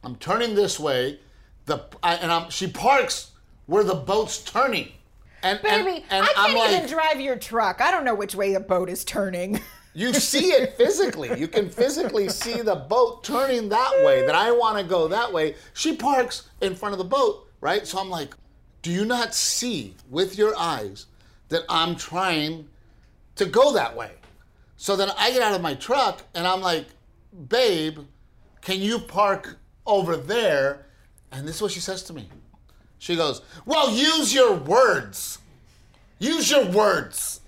I'm 0.04 0.16
turning 0.16 0.56
this 0.56 0.80
way. 0.80 1.20
The 1.66 1.84
I, 2.02 2.16
and 2.16 2.32
I'm 2.32 2.50
she 2.50 2.68
parks 2.68 3.32
where 3.66 3.84
the 3.84 3.96
boat's 3.96 4.44
turning. 4.44 4.90
And 5.44 5.60
and- 5.66 5.86
Baby, 5.86 6.06
and, 6.10 6.26
I 6.26 6.30
I'm 6.38 6.52
can't 6.54 6.60
like, 6.60 6.72
even 6.78 6.90
drive 6.90 7.20
your 7.20 7.36
truck. 7.36 7.82
I 7.82 7.92
don't 7.92 8.06
know 8.06 8.16
which 8.16 8.36
way 8.36 8.54
the 8.54 8.60
boat 8.60 8.90
is 8.90 9.04
turning. 9.04 9.60
you 9.94 10.14
see 10.14 10.52
it 10.52 10.76
physically. 10.78 11.38
You 11.40 11.48
can 11.48 11.70
physically 11.70 12.30
see 12.30 12.62
the 12.62 12.76
boat 12.76 13.24
turning 13.24 13.70
that 13.70 14.04
way. 14.04 14.26
That 14.26 14.36
I 14.36 14.52
want 14.52 14.78
to 14.78 14.84
go 14.84 15.08
that 15.10 15.32
way. 15.32 15.56
She 15.74 15.96
parks 15.96 16.50
in 16.62 16.76
front 16.76 16.94
of 16.94 17.00
the 17.00 17.06
boat, 17.06 17.50
right? 17.60 17.86
So 17.86 18.00
I'm 18.00 18.10
like, 18.10 18.34
do 18.82 18.92
you 18.92 19.06
not 19.06 19.36
see 19.36 19.96
with 20.10 20.38
your 20.38 20.56
eyes 20.58 21.08
that 21.50 21.64
I'm 21.70 21.96
trying 21.96 22.68
to 23.36 23.46
go 23.46 23.74
that 23.74 23.96
way? 23.96 24.12
So 24.78 24.96
then 24.96 25.10
I 25.18 25.32
get 25.32 25.42
out 25.42 25.54
of 25.54 25.62
my 25.62 25.76
truck 25.76 26.24
and 26.34 26.48
I'm 26.48 26.62
like, 26.62 26.88
babe, 27.50 28.00
can 28.62 28.80
you 28.80 28.98
park 28.98 29.60
over 29.86 30.16
there? 30.16 30.86
And 31.32 31.48
this 31.48 31.58
is 31.58 31.62
what 31.62 31.72
she 31.72 31.80
says 31.80 32.02
to 32.04 32.14
me. 32.14 32.30
She 32.98 33.16
goes, 33.16 33.42
well, 33.66 33.92
use 33.92 34.34
your 34.34 34.56
words. 34.56 35.40
Use 36.20 36.50
your 36.50 36.66
words. 36.66 37.41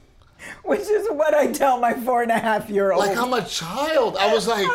Which 0.63 0.81
is 0.81 1.07
what 1.09 1.33
I 1.33 1.51
tell 1.51 1.79
my 1.79 1.93
four 1.93 2.21
and 2.21 2.31
a 2.31 2.39
half 2.39 2.69
year 2.69 2.91
old. 2.91 3.05
Like 3.05 3.17
I'm 3.17 3.33
a 3.33 3.43
child. 3.45 4.17
I 4.17 4.33
was 4.33 4.47
like, 4.47 4.67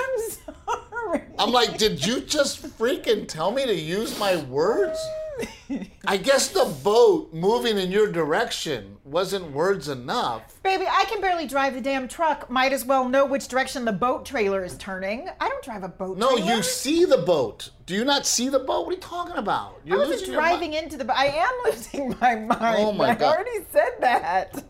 I'm 0.68 0.74
sorry. 0.90 1.22
I'm 1.38 1.50
like, 1.52 1.78
did 1.78 2.04
you 2.04 2.20
just 2.20 2.62
freaking 2.78 3.26
tell 3.26 3.50
me 3.50 3.64
to 3.64 3.74
use 3.74 4.18
my 4.18 4.36
words? 4.44 4.98
I 6.06 6.16
guess 6.16 6.48
the 6.48 6.64
boat 6.82 7.32
moving 7.32 7.78
in 7.78 7.90
your 7.90 8.10
direction 8.10 8.96
wasn't 9.04 9.52
words 9.52 9.88
enough. 9.88 10.60
Baby, 10.62 10.86
I 10.90 11.04
can 11.04 11.20
barely 11.20 11.46
drive 11.46 11.74
the 11.74 11.80
damn 11.80 12.08
truck. 12.08 12.50
Might 12.50 12.72
as 12.72 12.84
well 12.84 13.08
know 13.08 13.24
which 13.24 13.48
direction 13.48 13.84
the 13.84 13.92
boat 13.92 14.24
trailer 14.24 14.64
is 14.64 14.76
turning. 14.78 15.28
I 15.40 15.48
don't 15.48 15.62
drive 15.62 15.82
a 15.82 15.88
boat 15.88 16.18
trailer. 16.18 16.32
No, 16.32 16.36
trailer. 16.38 16.56
you 16.56 16.62
see 16.62 17.04
the 17.04 17.18
boat. 17.18 17.70
Do 17.86 17.94
you 17.94 18.04
not 18.04 18.26
see 18.26 18.48
the 18.48 18.58
boat? 18.58 18.86
What 18.86 18.90
are 18.90 18.94
you 18.94 19.00
talking 19.00 19.36
about? 19.36 19.80
I 19.84 19.88
You're 19.88 20.06
losing 20.06 20.32
your 20.32 20.40
driving 20.40 20.72
into 20.74 20.96
the. 20.96 21.04
boat. 21.04 21.16
I 21.16 21.26
am 21.26 21.52
losing 21.64 22.16
my 22.20 22.34
oh 22.34 22.46
mind. 22.46 22.76
Oh 22.78 22.92
my 22.92 23.06
god. 23.08 23.10
I 23.10 23.14
God. 23.14 23.36
already 23.36 23.64
said 23.70 23.92
that. 24.00 24.64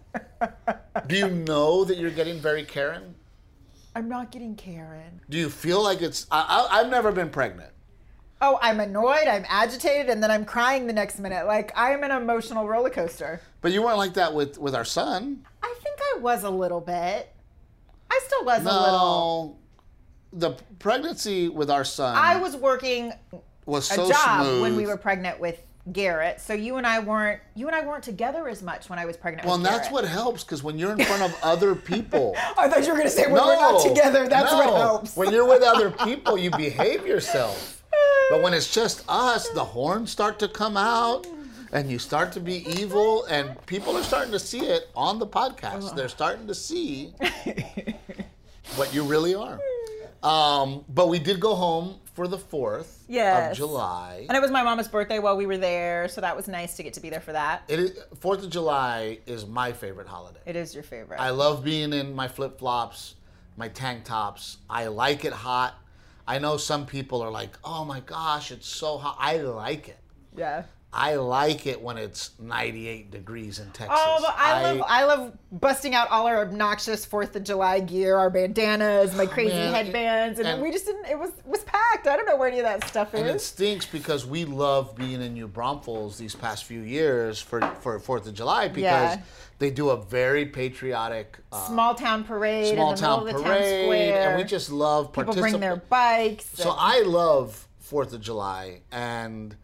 Do 1.09 1.17
you 1.17 1.29
know 1.29 1.85
that 1.85 1.97
you're 1.97 2.11
getting 2.11 2.39
very 2.39 2.65
Karen? 2.65 3.15
I'm 3.97 4.09
not 4.09 4.31
getting 4.31 4.55
Karen. 4.55 5.21
Do 5.31 5.39
you 5.39 5.49
feel 5.49 5.83
like 5.83 6.03
it's? 6.03 6.27
I, 6.31 6.69
I, 6.71 6.81
I've 6.81 6.91
never 6.91 7.11
been 7.11 7.31
pregnant. 7.31 7.73
Oh, 8.41 8.59
I'm 8.63 8.79
annoyed. 8.79 9.27
I'm 9.27 9.45
agitated, 9.49 10.11
and 10.11 10.23
then 10.23 10.31
I'm 10.31 10.45
crying 10.45 10.87
the 10.87 10.93
next 10.93 11.19
minute. 11.19 11.47
Like 11.47 11.77
I 11.77 11.93
am 11.93 12.05
an 12.05 12.11
emotional 12.11 12.69
roller 12.69 12.91
coaster. 12.91 13.41
But 13.63 13.73
you 13.73 13.83
weren't 13.83 13.97
like 13.97 14.15
that 14.15 14.35
with 14.35 14.59
with 14.59 14.75
our 14.75 14.85
son. 14.85 15.47
I 15.63 15.75
think 15.83 15.99
I 16.15 16.19
was 16.21 16.45
a 16.45 16.51
little 16.51 16.81
bit. 16.81 17.35
I 18.11 18.21
still 18.27 18.45
was 18.45 18.61
a 18.61 18.65
little. 18.65 19.59
No, 20.33 20.39
the 20.39 20.51
pregnancy 20.79 21.49
with 21.49 21.71
our 21.71 21.85
son 21.85 22.15
I 22.17 22.37
was 22.37 22.55
working 22.55 23.15
was 23.65 23.91
a 23.91 23.95
so 23.95 24.09
job 24.11 24.45
smooth. 24.45 24.63
when 24.63 24.77
we 24.77 24.87
were 24.87 24.99
pregnant 24.99 25.41
with 25.41 25.63
Garrett. 25.93 26.41
So 26.41 26.53
you 26.53 26.77
and 26.77 26.87
I 26.87 26.99
weren't 26.99 27.41
you 27.55 27.67
and 27.67 27.77
I 27.77 27.87
weren't 27.87 28.05
together 28.05 28.49
as 28.49 28.63
much 28.63 28.89
when 28.89 28.99
I 28.99 29.05
was 29.05 29.17
pregnant 29.17 29.47
well, 29.47 29.59
with 29.59 29.67
and 29.67 29.75
that's 29.75 29.91
what 29.91 30.05
helps 30.05 30.45
because 30.45 30.63
when 30.63 30.79
you're 30.79 30.93
in 30.93 31.05
front 31.05 31.23
of 31.23 31.37
other 31.43 31.75
people. 31.75 32.35
I 32.59 32.69
thought 32.69 32.83
you 32.83 32.93
were 32.93 32.99
going 32.99 33.09
to 33.09 33.11
say 33.11 33.25
when 33.25 33.35
we're 33.35 33.57
not 33.57 33.83
together. 33.83 34.29
That's 34.29 34.53
what 34.53 34.67
helps. 34.67 35.17
When 35.17 35.33
you're 35.33 35.47
with 35.47 35.63
other 35.63 35.91
people, 36.05 36.39
you 36.39 36.51
behave 36.51 37.07
yourself. 37.07 37.83
But 38.31 38.43
when 38.43 38.53
it's 38.53 38.73
just 38.73 39.05
us, 39.09 39.49
the 39.51 39.65
horns 39.65 40.11
start 40.11 40.39
to 40.41 40.49
come 40.49 40.77
out 40.77 41.27
and 41.73 41.91
you 41.91 41.99
start 41.99 42.33
to 42.33 42.41
be 42.41 42.67
evil, 42.81 43.25
and 43.27 43.55
people 43.67 43.97
are 43.97 44.03
starting 44.03 44.33
to 44.33 44.39
see 44.39 44.61
it 44.61 44.89
on 44.95 45.19
the 45.19 45.27
podcast. 45.27 45.95
They're 45.95 46.09
starting 46.09 46.47
to 46.47 46.55
see 46.55 47.13
what 48.77 48.93
you 48.95 49.03
really 49.03 49.35
are. 49.35 49.59
Um, 50.23 50.85
but 50.89 51.09
we 51.09 51.19
did 51.19 51.41
go 51.41 51.55
home 51.55 51.97
for 52.19 52.27
the 52.27 52.37
4th 52.37 53.05
Yes. 53.07 53.53
of 53.53 53.57
July. 53.57 54.27
and 54.29 54.37
it 54.37 54.41
was 54.43 54.51
my 54.51 54.65
mama's 54.65 54.89
birthday 54.89 55.21
while 55.21 55.37
we 55.37 55.47
were 55.47 55.57
there, 55.57 56.09
so 56.09 56.21
that 56.21 56.35
was 56.37 56.49
nice 56.49 56.75
to 56.77 56.83
get 56.83 56.95
to 56.95 57.01
be 57.01 57.11
there 57.11 57.21
for 57.21 57.31
that. 57.33 57.63
It 57.69 57.79
is, 57.79 57.99
4th 58.21 58.43
of 58.43 58.51
July 58.51 59.21
is 59.27 59.47
my 59.47 59.71
favorite 59.73 60.09
holiday. 60.09 60.41
It 60.45 60.57
is 60.57 60.75
your 60.75 60.83
favorite. 60.83 61.21
I 61.21 61.31
love 61.31 61.63
being 61.63 61.93
in 61.93 62.17
my 62.17 62.27
flip 62.27 62.59
flops, 62.59 63.15
my 63.57 63.69
tank 63.69 64.03
tops. 64.03 64.57
I 64.69 64.89
like 64.89 65.25
it 65.25 65.33
hot. 65.33 65.77
I 66.27 66.41
know 66.41 66.57
some 66.57 66.87
people 66.87 67.23
are 67.23 67.31
like, 67.31 67.57
oh 67.63 67.85
my 67.85 68.01
gosh, 68.01 68.51
it's 68.51 68.67
so 68.67 68.99
hot. 68.99 69.17
I 69.21 69.37
like 69.37 69.89
it. 69.89 69.99
yeah. 70.37 70.65
I 70.91 71.17
like 71.17 71.67
it 71.67 71.83
when 71.83 71.99
it's 71.99 72.31
98 72.41 73.11
degrees 73.11 73.59
in 73.59 73.67
Texas. 73.73 73.89
Oh, 74.01 74.19
but 74.23 74.35
I, 74.39 74.63
love 74.73 74.83
I 74.89 75.05
love 75.05 75.39
busting 75.53 75.95
out 75.95 76.11
all 76.11 76.27
our 76.27 76.41
obnoxious 76.41 77.05
Fourth 77.05 77.37
of 77.37 77.45
July 77.45 77.81
gear, 77.81 78.17
our 78.17 78.31
bandanas, 78.31 79.15
my 79.15 79.27
crazy 79.27 79.53
man, 79.55 79.75
headbands, 79.75 80.39
and, 80.39 80.49
and- 80.49 80.63
we 80.63 80.71
just 80.73 80.87
didn't. 80.87 81.05
It 81.07 81.19
was 81.19 81.31
was 81.45 81.63
packed. 81.65 82.07
I 82.07 82.17
don't 82.17 82.25
know 82.25 82.37
where 82.39 82.49
any 82.49 82.59
of 82.61 82.65
that 82.65 82.89
stuff 82.89 83.13
is. 83.15 83.21
and 83.21 83.29
it 83.29 83.41
stinks 83.43 83.85
because 83.85 84.25
we 84.25 84.47
love 84.47 84.97
being 84.97 85.21
in 85.21 85.35
New 85.35 85.47
Braunfels 85.47 86.17
these 86.17 86.35
past 86.35 86.65
few 86.65 86.81
years 86.81 87.39
for 87.39 87.61
for 87.81 87.99
Fourth 87.99 88.27
of 88.27 88.33
July 88.33 88.69
because 88.69 88.83
Yeah. 88.83 89.21
they 89.59 89.71
do 89.71 89.91
a 89.91 90.03
very 90.03 90.47
patriotic 90.47 91.39
uh, 91.53 91.67
Small 91.67 91.95
town 91.97 92.25
parade 92.25 92.75
small 92.75 92.91
in 92.91 92.95
the 92.97 93.01
town 93.01 93.25
middle 93.27 93.41
of 93.41 93.45
the 93.47 93.51
parade, 93.51 93.61
town 93.61 93.85
square. 93.85 94.29
and 94.31 94.39
we 94.39 94.45
just 94.45 94.71
love 94.73 95.13
people 95.13 95.35
bring 95.35 95.61
their 95.61 95.77
bikes. 95.77 96.47
So 96.55 96.71
and- 96.71 96.79
I 96.81 97.01
love 97.03 97.69
Fourth 97.79 98.15
of 98.15 98.23
July, 98.23 98.81
and 98.91 99.55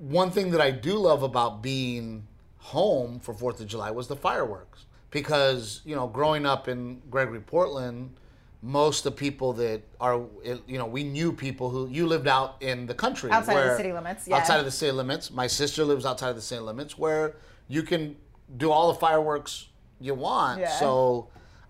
one 0.00 0.30
thing 0.30 0.50
that 0.50 0.60
I 0.60 0.70
do 0.70 0.94
love 0.94 1.22
about 1.22 1.62
being 1.62 2.26
home 2.58 3.20
for 3.20 3.34
Fourth 3.34 3.60
of 3.60 3.66
July 3.66 3.90
was 3.90 4.08
the 4.08 4.16
fireworks, 4.16 4.86
because 5.10 5.82
you 5.84 5.94
know, 5.94 6.06
growing 6.06 6.46
up 6.46 6.68
in 6.68 7.02
Gregory 7.10 7.40
Portland, 7.40 8.14
most 8.62 9.06
of 9.06 9.12
the 9.12 9.18
people 9.18 9.52
that 9.54 9.82
are, 10.00 10.22
you 10.66 10.78
know, 10.78 10.86
we 10.86 11.04
knew 11.04 11.32
people 11.32 11.70
who 11.70 11.88
you 11.88 12.06
lived 12.06 12.26
out 12.26 12.56
in 12.60 12.86
the 12.86 12.94
country, 12.94 13.30
Outside 13.30 13.58
of 13.58 13.70
the 13.70 13.76
city 13.76 13.92
limits, 13.92 14.28
yeah. 14.28 14.36
outside 14.36 14.58
of 14.58 14.64
the 14.64 14.70
city 14.70 14.92
limits. 14.92 15.30
My 15.30 15.46
sister 15.46 15.84
lives 15.84 16.04
outside 16.04 16.30
of 16.30 16.36
the 16.36 16.42
city 16.42 16.60
limits, 16.60 16.98
where 16.98 17.36
you 17.68 17.82
can 17.82 18.16
do 18.56 18.70
all 18.70 18.92
the 18.92 18.98
fireworks 18.98 19.68
you 20.00 20.14
want. 20.14 20.60
Yeah. 20.60 20.70
So 20.78 21.28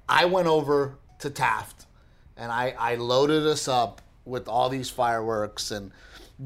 I 0.09 0.25
went 0.25 0.49
over 0.49 0.99
to 1.19 1.31
Taft 1.31 1.87
and 2.37 2.51
I, 2.51 2.75
I 2.79 2.95
loaded 2.95 3.47
us 3.47 3.69
up 3.69 4.01
with 4.25 4.49
all 4.49 4.69
these 4.69 4.89
fireworks. 4.89 5.71
And 5.71 5.93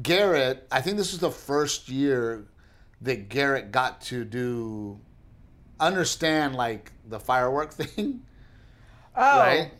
Garrett, 0.01 0.67
I 0.71 0.81
think 0.81 0.97
this 0.97 1.11
was 1.11 1.19
the 1.19 1.31
first 1.31 1.89
year 1.89 2.45
that 3.01 3.29
Garrett 3.29 3.71
got 3.71 4.01
to 4.01 4.25
do 4.25 4.99
understand 5.79 6.55
like 6.55 6.91
the 7.07 7.19
firework 7.19 7.73
thing, 7.73 8.21
oh, 9.15 9.39
right? 9.39 9.71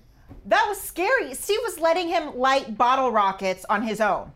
that 0.46 0.66
was 0.68 0.80
scary. 0.80 1.34
Steve 1.34 1.60
was 1.64 1.80
letting 1.80 2.08
him 2.08 2.38
light 2.38 2.78
bottle 2.78 3.12
rockets 3.12 3.66
on 3.70 3.84
his 3.84 4.00
own. 4.02 4.32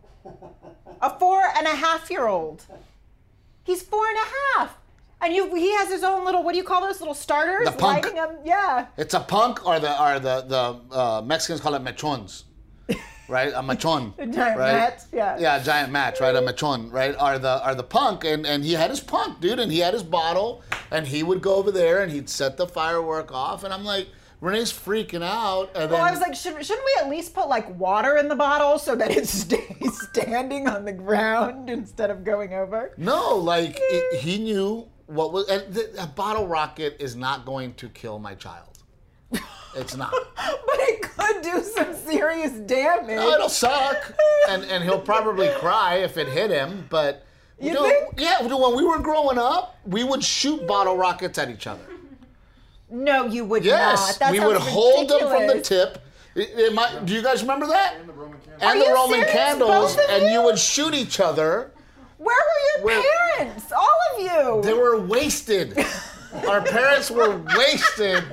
A 1.02 1.18
four 1.18 1.44
and 1.56 1.66
a 1.66 1.76
half 1.76 2.10
year 2.10 2.28
old. 2.28 2.66
He's 3.64 3.82
four 3.82 4.06
and 4.08 4.18
a 4.18 4.58
half. 4.58 4.78
And 5.22 5.34
you, 5.34 5.54
he 5.54 5.74
has 5.76 5.90
his 5.90 6.04
own 6.04 6.24
little, 6.24 6.44
what 6.44 6.54
do 6.54 6.58
you 6.58 6.64
call 6.64 6.82
those 6.82 7.00
little 7.02 7.14
starters? 7.14 7.66
The 7.66 7.72
punk. 7.74 8.06
Lighting 8.06 8.16
them, 8.16 8.38
yeah. 8.46 8.88
It's 8.98 9.14
a 9.14 9.20
punk, 9.20 9.66
or 9.68 9.80
the 9.80 10.02
or 10.02 10.20
the 10.20 10.42
the 10.48 10.96
uh, 10.96 11.22
Mexicans 11.26 11.60
call 11.60 11.76
it 11.76 11.84
mechons, 11.84 12.44
right? 13.30 13.54
A 13.54 13.62
machon. 13.62 14.14
A 14.18 14.26
giant 14.26 14.60
right? 14.60 14.74
match, 14.74 15.00
yeah. 15.14 15.38
Yeah, 15.40 15.62
a 15.62 15.64
giant 15.64 15.92
match, 15.92 16.20
right? 16.20 16.36
A 16.36 16.42
machon, 16.42 16.92
right? 16.92 17.16
Are 17.18 17.40
the 17.40 17.64
are 17.64 17.76
the 17.76 17.84
punk, 17.84 18.26
and 18.26 18.46
and 18.46 18.64
he 18.64 18.74
had 18.74 18.90
his 18.90 19.00
punk, 19.00 19.40
dude, 19.40 19.60
and 19.60 19.72
he 19.72 19.80
had 19.80 19.94
his 19.94 20.04
bottle, 20.04 20.62
and 20.92 21.08
he 21.08 21.24
would 21.24 21.42
go 21.42 21.56
over 21.56 21.72
there 21.72 22.02
and 22.02 22.12
he'd 22.12 22.30
set 22.30 22.58
the 22.58 22.68
firework 22.68 23.32
off, 23.32 23.64
and 23.64 23.74
I'm 23.74 23.86
like, 23.86 24.08
Renee's 24.42 24.72
freaking 24.72 25.24
out, 25.24 25.70
and 25.76 25.84
then 25.84 25.92
Well, 25.92 26.02
I 26.02 26.12
was 26.12 26.22
like, 26.22 26.34
should, 26.34 26.64
shouldn't 26.66 26.86
we 26.86 27.02
at 27.04 27.10
least 27.10 27.34
put 27.34 27.50
like 27.50 27.78
water 27.78 28.18
in 28.18 28.30
the 28.30 28.36
bottle 28.36 28.80
so 28.80 28.96
that 28.96 29.12
it 29.12 29.28
stays 29.42 30.02
standing 30.10 30.68
on 30.68 30.86
the 30.86 30.94
ground 30.94 31.70
instead 31.70 32.10
of 32.10 32.24
going 32.24 32.54
over? 32.54 32.94
no, 32.98 33.36
like 33.36 33.78
it, 33.80 34.22
he 34.22 34.38
knew 34.38 34.88
what 35.08 35.34
was, 35.34 35.50
and 35.50 35.74
the, 35.74 36.04
a 36.04 36.08
bottle 36.08 36.48
rocket 36.48 36.96
is 37.00 37.16
not 37.16 37.46
going 37.46 37.74
to 37.76 37.90
kill 37.90 38.20
my 38.20 38.34
child. 38.36 38.79
It's 39.80 39.96
not. 39.96 40.14
But 40.36 40.80
it 40.88 41.02
could 41.02 41.42
do 41.42 41.64
some 41.64 41.94
serious 41.96 42.52
damage. 42.52 43.16
No, 43.18 43.32
it'll 43.32 43.50
suck, 43.50 44.14
and 44.50 44.64
and 44.66 44.84
he'll 44.84 45.00
probably 45.02 45.50
cry 45.60 45.96
if 45.98 46.18
it 46.18 46.28
hit 46.28 46.52
him. 46.52 46.86
But 46.90 47.26
You 47.60 47.74
know, 47.74 47.84
think? 47.84 48.20
yeah, 48.20 48.42
when 48.44 48.76
we 48.76 48.84
were 48.86 49.00
growing 49.00 49.38
up, 49.38 49.78
we 49.86 50.04
would 50.04 50.24
shoot 50.24 50.66
bottle 50.68 50.96
rockets 50.98 51.38
at 51.40 51.50
each 51.50 51.66
other. 51.68 51.84
no, 52.90 53.26
you 53.26 53.46
would 53.46 53.66
Yes, 53.66 54.08
not. 54.08 54.20
That 54.20 54.32
we 54.32 54.40
would 54.40 54.58
sounds 54.58 54.70
hold 54.70 55.10
them 55.10 55.20
from 55.28 55.48
the 55.48 55.62
tip. 55.62 56.04
It- 56.36 56.52
it 56.58 56.74
might- 56.74 57.06
do 57.06 57.14
you 57.14 57.22
guys 57.22 57.42
remember 57.42 57.68
that? 57.68 57.96
And 58.00 58.08
the 58.08 58.14
Roman 58.14 58.40
candle. 58.40 58.70
And 58.70 58.82
the 58.82 58.94
Roman 58.94 59.24
candles, 59.26 59.98
and 60.10 60.24
you 60.26 60.30
you? 60.40 60.42
would 60.44 60.60
shoot 60.60 60.94
each 60.94 61.20
other. 61.20 61.72
Where 62.18 62.36
were 62.48 62.62
your 62.78 62.86
Where- 62.86 63.04
parents? 63.38 63.72
All 63.72 63.98
of 64.16 64.22
you. 64.22 64.62
They 64.64 64.74
were 64.74 65.00
wasted. 65.00 65.78
our 66.48 66.62
parents 66.62 67.10
were 67.10 67.38
wasted 67.58 68.24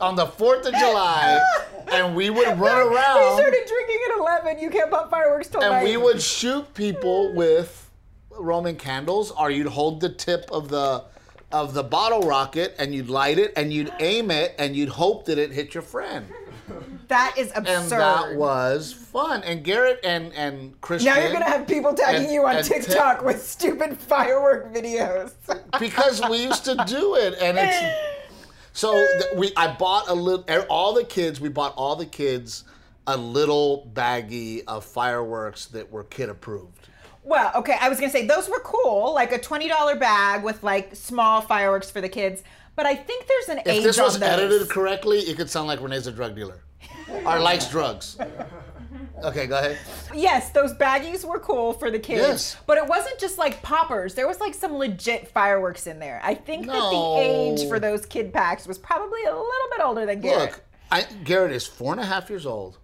on 0.00 0.16
the 0.16 0.26
Fourth 0.26 0.66
of 0.66 0.72
July, 0.74 1.40
and 1.92 2.14
we 2.14 2.30
would 2.30 2.46
run 2.58 2.78
around. 2.88 3.20
We 3.20 3.40
started 3.40 3.64
drinking 3.66 3.98
at 4.12 4.18
11. 4.18 4.58
You 4.58 4.70
can't 4.70 4.90
pop 4.90 5.10
fireworks 5.10 5.48
till 5.48 5.60
and 5.62 5.70
night. 5.72 5.84
we 5.84 5.96
would 5.96 6.20
shoot 6.22 6.72
people 6.74 7.32
with 7.34 7.90
Roman 8.30 8.76
candles, 8.76 9.30
or 9.32 9.50
you'd 9.50 9.66
hold 9.66 10.00
the 10.00 10.08
tip 10.08 10.48
of 10.50 10.68
the 10.68 11.04
of 11.52 11.74
the 11.74 11.82
bottle 11.82 12.20
rocket 12.22 12.76
and 12.78 12.94
you'd 12.94 13.08
light 13.10 13.36
it 13.36 13.52
and 13.56 13.72
you'd 13.72 13.92
aim 13.98 14.30
it 14.30 14.54
and 14.56 14.76
you'd 14.76 14.88
hope 14.88 15.24
that 15.26 15.36
it 15.36 15.50
hit 15.50 15.74
your 15.74 15.82
friend. 15.82 16.24
that 17.08 17.34
is 17.36 17.50
absurd. 17.56 17.74
And 17.82 17.90
that 17.90 18.36
was 18.36 18.92
fun. 18.92 19.42
And 19.42 19.64
Garrett 19.64 19.98
and 20.04 20.32
and 20.34 20.80
Christian 20.80 21.12
now 21.12 21.18
you're 21.20 21.32
gonna 21.32 21.44
have 21.46 21.66
people 21.66 21.92
tagging 21.92 22.26
and- 22.26 22.32
you 22.32 22.46
on 22.46 22.62
TikTok 22.62 23.24
with 23.24 23.42
stupid 23.44 23.98
firework 23.98 24.72
videos. 24.72 25.32
because 25.80 26.22
we 26.30 26.44
used 26.44 26.64
to 26.66 26.76
do 26.86 27.16
it 27.16 27.34
and 27.42 27.58
it's 27.58 27.76
so 28.72 28.92
th- 28.92 29.34
we 29.36 29.52
I 29.56 29.74
bought 29.74 30.08
a 30.08 30.14
little 30.14 30.44
er, 30.48 30.66
all 30.68 30.92
the 30.94 31.04
kids 31.04 31.40
we 31.40 31.48
bought 31.48 31.74
all 31.76 31.96
the 31.96 32.06
kids 32.06 32.64
a 33.06 33.16
little 33.16 33.90
baggie 33.94 34.62
of 34.66 34.84
fireworks 34.84 35.66
that 35.66 35.90
were 35.90 36.04
kid 36.04 36.28
approved. 36.28 36.88
Well, 37.22 37.52
okay, 37.56 37.76
I 37.80 37.88
was 37.88 37.98
gonna 37.98 38.12
say 38.12 38.26
those 38.26 38.48
were 38.48 38.60
cool, 38.60 39.12
like 39.14 39.32
a 39.32 39.38
twenty 39.38 39.68
dollar 39.68 39.96
bag 39.96 40.42
with 40.42 40.62
like 40.62 40.94
small 40.94 41.40
fireworks 41.40 41.90
for 41.90 42.00
the 42.00 42.08
kids. 42.08 42.42
But 42.76 42.86
I 42.86 42.94
think 42.94 43.26
there's 43.26 43.48
an 43.48 43.58
If 43.58 43.66
age 43.66 43.78
If 43.78 43.84
this 43.84 43.98
was 43.98 44.22
edited 44.22 44.68
correctly, 44.70 45.18
it 45.18 45.36
could 45.36 45.50
sound 45.50 45.66
like 45.66 45.80
Renee's 45.80 46.06
a 46.06 46.12
drug 46.12 46.34
dealer 46.34 46.62
or 47.26 47.38
likes 47.38 47.68
drugs. 47.68 48.16
Okay, 49.24 49.46
go 49.46 49.58
ahead. 49.58 49.78
Yes, 50.14 50.50
those 50.50 50.72
baggies 50.74 51.24
were 51.24 51.38
cool 51.38 51.72
for 51.72 51.90
the 51.90 51.98
kids. 51.98 52.20
Yes. 52.22 52.56
But 52.66 52.78
it 52.78 52.86
wasn't 52.86 53.18
just 53.18 53.38
like 53.38 53.62
poppers. 53.62 54.14
There 54.14 54.26
was 54.26 54.40
like 54.40 54.54
some 54.54 54.74
legit 54.76 55.28
fireworks 55.28 55.86
in 55.86 55.98
there. 55.98 56.20
I 56.24 56.34
think 56.34 56.66
that 56.66 56.72
the 56.90 57.16
age 57.18 57.68
for 57.68 57.78
those 57.78 58.06
kid 58.06 58.32
packs 58.32 58.66
was 58.66 58.78
probably 58.78 59.22
a 59.24 59.30
little 59.32 59.68
bit 59.76 59.80
older 59.84 60.06
than 60.06 60.20
Garrett. 60.20 60.52
Look, 60.52 60.62
I, 60.90 61.06
Garrett 61.24 61.52
is 61.52 61.66
four 61.66 61.92
and 61.92 62.00
a 62.00 62.06
half 62.06 62.30
years 62.30 62.46
old, 62.46 62.78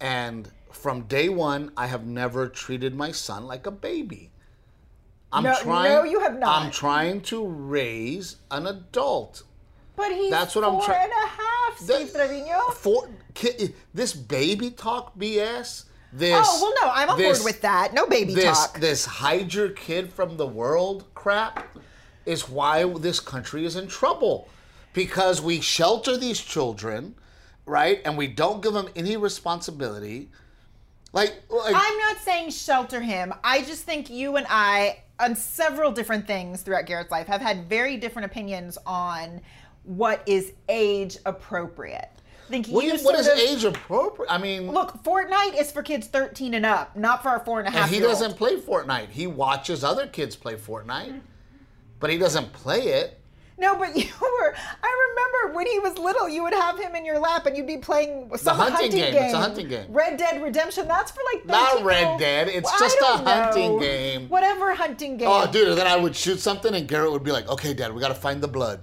and 0.00 0.50
from 0.70 1.02
day 1.02 1.28
one, 1.28 1.72
I 1.76 1.86
have 1.86 2.06
never 2.06 2.48
treated 2.48 2.94
my 2.94 3.10
son 3.12 3.46
like 3.46 3.66
a 3.66 3.70
baby. 3.70 4.30
I'm 5.32 5.42
No- 5.44 5.56
trying. 5.60 5.92
no, 5.92 6.04
you 6.04 6.20
have 6.20 6.38
not. 6.38 6.62
I'm 6.62 6.70
trying 6.70 7.20
to 7.22 7.46
raise 7.46 8.36
an 8.50 8.66
adult. 8.66 9.42
But 9.98 10.12
he's 10.12 10.30
That's 10.30 10.54
what 10.54 10.64
I'm 10.64 10.72
four 10.72 10.84
try- 10.84 11.02
and 11.02 11.12
a 11.12 11.26
half, 11.26 11.78
Steve 11.78 12.12
Trevino. 12.12 12.70
For 12.70 13.10
ki- 13.34 13.74
this 13.92 14.14
baby 14.14 14.70
talk 14.70 15.18
BS. 15.18 15.84
This. 16.10 16.46
Oh 16.48 16.58
well, 16.62 16.86
no, 16.86 16.92
I'm 16.94 17.10
on 17.10 17.18
this- 17.18 17.38
board 17.40 17.44
with 17.44 17.60
that. 17.62 17.92
No 17.92 18.06
baby 18.06 18.34
this 18.34 18.44
talk. 18.66 18.80
this 18.80 19.04
hide 19.04 19.52
your 19.52 19.68
kid 19.68 20.10
from 20.10 20.38
the 20.38 20.46
world 20.46 21.04
crap 21.14 21.76
is 22.24 22.48
why 22.48 22.84
this 22.84 23.20
country 23.20 23.66
is 23.66 23.76
in 23.76 23.88
trouble 23.88 24.48
because 24.94 25.42
we 25.42 25.60
shelter 25.60 26.16
these 26.16 26.40
children 26.40 27.14
right 27.66 28.00
and 28.06 28.16
we 28.16 28.26
don't 28.26 28.62
give 28.62 28.72
them 28.72 28.88
any 28.96 29.16
responsibility 29.16 30.30
like, 31.12 31.42
like 31.48 31.74
I'm 31.74 31.98
not 31.98 32.18
saying 32.18 32.50
shelter 32.50 33.00
him. 33.00 33.32
I 33.42 33.62
just 33.62 33.84
think 33.84 34.10
you 34.10 34.36
and 34.36 34.46
I, 34.48 34.98
on 35.18 35.34
several 35.34 35.90
different 35.90 36.26
things 36.26 36.62
throughout 36.62 36.86
Garrett's 36.86 37.10
life, 37.10 37.26
have 37.28 37.40
had 37.40 37.66
very 37.68 37.96
different 37.96 38.26
opinions 38.26 38.76
on 38.86 39.40
what 39.88 40.22
is 40.26 40.52
age 40.68 41.16
appropriate. 41.26 42.10
I 42.46 42.50
think 42.50 42.66
what, 42.68 42.84
you 42.84 42.92
is, 42.92 43.02
what 43.02 43.18
of- 43.18 43.26
age 43.26 43.64
appropriate 43.64 44.30
i 44.32 44.38
mean 44.38 44.70
Look, 44.70 45.02
Fortnite 45.04 45.58
is 45.60 45.70
for 45.70 45.82
kids 45.82 46.06
13 46.06 46.54
and 46.54 46.64
up, 46.64 46.96
not 46.96 47.22
for 47.22 47.28
our 47.30 47.40
four 47.40 47.58
and 47.58 47.68
a 47.68 47.70
half. 47.70 47.86
and 47.86 47.94
he 47.94 48.00
doesn't 48.00 48.36
play 48.36 48.56
fortnite 48.56 49.10
he 49.10 49.26
watches 49.26 49.84
other 49.84 50.06
kids 50.06 50.34
play 50.36 50.54
fortnite 50.54 51.20
but 52.00 52.08
he 52.10 52.16
doesn't 52.16 52.52
play 52.54 52.80
it 53.00 53.20
No, 53.58 53.74
but 53.76 53.94
you 54.00 54.06
were. 54.20 54.54
I 54.82 55.06
remember 55.08 55.56
when 55.56 55.66
he 55.66 55.80
was 55.80 55.98
little, 55.98 56.28
you 56.28 56.44
would 56.44 56.54
have 56.54 56.78
him 56.78 56.94
in 56.94 57.04
your 57.04 57.18
lap 57.18 57.44
and 57.46 57.56
you'd 57.56 57.66
be 57.66 57.78
playing 57.78 58.30
some 58.36 58.56
hunting 58.56 58.92
game. 58.92 59.12
It's 59.16 59.34
a 59.34 59.36
hunting 59.36 59.68
game. 59.68 59.86
Red 59.90 60.16
Dead 60.16 60.40
Redemption. 60.40 60.86
That's 60.86 61.10
for 61.10 61.22
like 61.34 61.44
Not 61.44 61.82
Red 61.82 62.04
old- 62.06 62.20
Dead, 62.20 62.46
it's 62.48 62.70
Well, 62.70 62.78
just 62.78 62.98
a 63.00 63.04
hunting 63.28 63.72
know. 63.74 63.80
game. 63.80 64.28
Whatever 64.28 64.74
hunting 64.74 65.14
oh, 65.14 65.18
game. 65.18 65.28
oh 65.28 65.46
dude 65.50 65.76
then 65.76 65.86
i 65.88 65.96
would 65.96 66.14
shoot 66.14 66.38
something 66.38 66.72
and 66.74 66.86
garrett 66.88 67.10
would 67.12 67.24
be 67.24 67.32
like 67.32 67.48
okay 67.48 67.74
dad 67.74 67.92
we 67.92 68.00
gotta 68.00 68.14
find 68.14 68.40
the 68.40 68.46
blood 68.48 68.80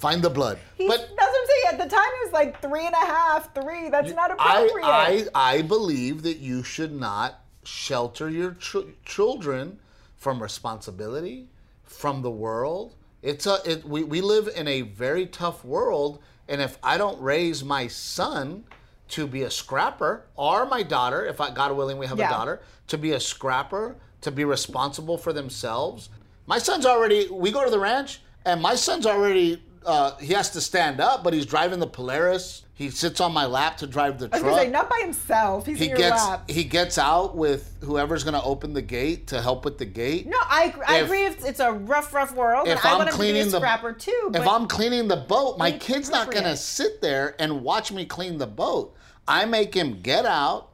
find 0.00 0.22
the 0.22 0.30
blood 0.30 0.58
He's, 0.76 0.88
but 0.88 0.98
that's 0.98 1.10
what 1.32 1.40
I'm 1.42 1.46
saying. 1.46 1.80
At 1.80 1.88
the 1.88 1.94
time, 1.94 2.08
it 2.20 2.24
was 2.26 2.32
like 2.32 2.60
three 2.62 2.86
and 2.86 2.94
a 2.94 3.06
half, 3.06 3.54
three. 3.54 3.90
That's 3.90 4.12
not 4.12 4.30
I, 4.38 4.62
appropriate. 4.62 5.28
I, 5.34 5.56
I 5.58 5.62
believe 5.62 6.22
that 6.22 6.38
you 6.38 6.62
should 6.62 6.92
not 6.92 7.40
shelter 7.64 8.28
your 8.30 8.54
ch- 8.54 8.88
children 9.04 9.78
from 10.16 10.42
responsibility, 10.42 11.48
from 11.84 12.22
the 12.22 12.30
world. 12.30 12.94
It's 13.22 13.46
a 13.46 13.58
it, 13.64 13.84
we, 13.84 14.02
we 14.02 14.20
live 14.20 14.48
in 14.56 14.66
a 14.66 14.80
very 14.82 15.26
tough 15.26 15.64
world, 15.64 16.20
and 16.48 16.60
if 16.60 16.78
I 16.82 16.96
don't 16.96 17.20
raise 17.20 17.62
my 17.62 17.86
son 17.86 18.64
to 19.08 19.26
be 19.26 19.42
a 19.42 19.50
scrapper, 19.50 20.24
or 20.36 20.66
my 20.66 20.82
daughter, 20.82 21.26
if 21.26 21.40
I 21.40 21.50
God 21.50 21.76
willing 21.76 21.98
we 21.98 22.06
have 22.06 22.18
Yeah. 22.18 22.28
a 22.28 22.30
daughter, 22.30 22.62
to 22.88 22.96
be 22.98 23.12
a 23.12 23.20
scrapper, 23.20 23.96
to 24.22 24.30
be 24.30 24.44
responsible 24.44 25.18
for 25.18 25.32
themselves. 25.32 26.08
My 26.46 26.58
son's 26.58 26.86
already. 26.86 27.28
We 27.30 27.50
go 27.52 27.64
to 27.64 27.70
the 27.70 27.78
ranch, 27.78 28.20
and 28.44 28.60
my 28.62 28.74
son's 28.74 29.06
already. 29.06 29.62
Uh, 29.84 30.14
he 30.18 30.34
has 30.34 30.50
to 30.50 30.60
stand 30.60 31.00
up, 31.00 31.24
but 31.24 31.32
he's 31.32 31.46
driving 31.46 31.78
the 31.80 31.86
Polaris. 31.86 32.64
He 32.74 32.90
sits 32.90 33.20
on 33.20 33.32
my 33.32 33.46
lap 33.46 33.76
to 33.78 33.86
drive 33.86 34.18
the 34.18 34.26
I 34.32 34.36
was 34.36 34.42
truck 34.42 34.58
say 34.58 34.68
not 34.70 34.88
by 34.90 34.98
himself. 35.00 35.66
He's 35.66 35.78
he 35.78 35.84
in 35.84 35.90
your 35.90 35.98
gets 35.98 36.22
lap. 36.24 36.50
he 36.50 36.64
gets 36.64 36.98
out 36.98 37.36
with 37.36 37.76
whoever's 37.82 38.22
going 38.24 38.34
to 38.34 38.42
open 38.42 38.72
the 38.74 38.82
gate 38.82 39.26
to 39.28 39.40
help 39.40 39.64
with 39.64 39.78
the 39.78 39.84
gate. 39.86 40.26
no, 40.26 40.36
I, 40.40 40.74
I 40.86 40.98
If- 40.98 41.04
agree. 41.06 41.24
It's, 41.24 41.44
it's 41.44 41.60
a 41.60 41.72
rough, 41.72 42.12
rough 42.14 42.34
world, 42.34 42.68
and 42.68 42.78
I 42.82 42.92
I'm 42.92 42.98
want 42.98 43.10
to 43.10 43.18
be 43.18 43.38
a 43.38 43.44
the- 43.44 43.50
scrapper 43.58 43.92
too. 43.92 44.28
But 44.32 44.42
if 44.42 44.48
I'm 44.48 44.66
cleaning 44.66 45.08
the 45.08 45.16
boat, 45.16 45.56
my 45.58 45.72
kid's 45.72 46.10
not 46.10 46.30
going 46.30 46.44
to 46.44 46.56
sit 46.56 47.00
there 47.00 47.34
and 47.38 47.62
watch 47.62 47.90
me 47.92 48.04
clean 48.04 48.38
the 48.38 48.46
boat. 48.46 48.94
I 49.28 49.44
make 49.46 49.74
him 49.74 50.00
get 50.02 50.24
out 50.26 50.70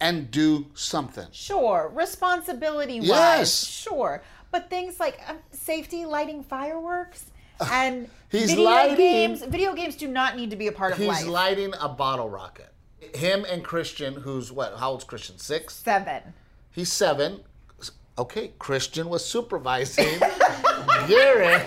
and 0.00 0.30
do 0.30 0.66
something. 0.74 1.26
Sure, 1.32 1.90
responsibility 1.94 3.00
wise, 3.00 3.08
Yes. 3.08 3.64
sure. 3.66 4.22
But 4.50 4.68
things 4.70 4.98
like 4.98 5.20
um, 5.28 5.38
safety, 5.52 6.04
lighting 6.06 6.42
fireworks, 6.42 7.26
and 7.72 8.08
He's 8.30 8.50
video 8.50 8.64
lighting- 8.64 8.96
games. 8.96 9.42
Video 9.44 9.74
games 9.74 9.96
do 9.96 10.08
not 10.08 10.36
need 10.36 10.50
to 10.50 10.56
be 10.56 10.68
a 10.68 10.72
part 10.72 10.92
of 10.92 10.98
He's 10.98 11.08
life. 11.08 11.26
lighting 11.26 11.74
a 11.80 11.88
bottle 11.88 12.28
rocket. 12.28 12.72
Him 13.14 13.44
and 13.50 13.64
Christian, 13.64 14.14
who's 14.14 14.52
what? 14.52 14.76
How 14.76 14.90
old's 14.90 15.04
Christian? 15.04 15.38
Six. 15.38 15.74
Seven. 15.76 16.22
He's 16.70 16.92
seven. 16.92 17.40
Okay, 18.18 18.52
Christian 18.58 19.08
was 19.08 19.24
supervising 19.24 20.18
Garrett 21.08 21.66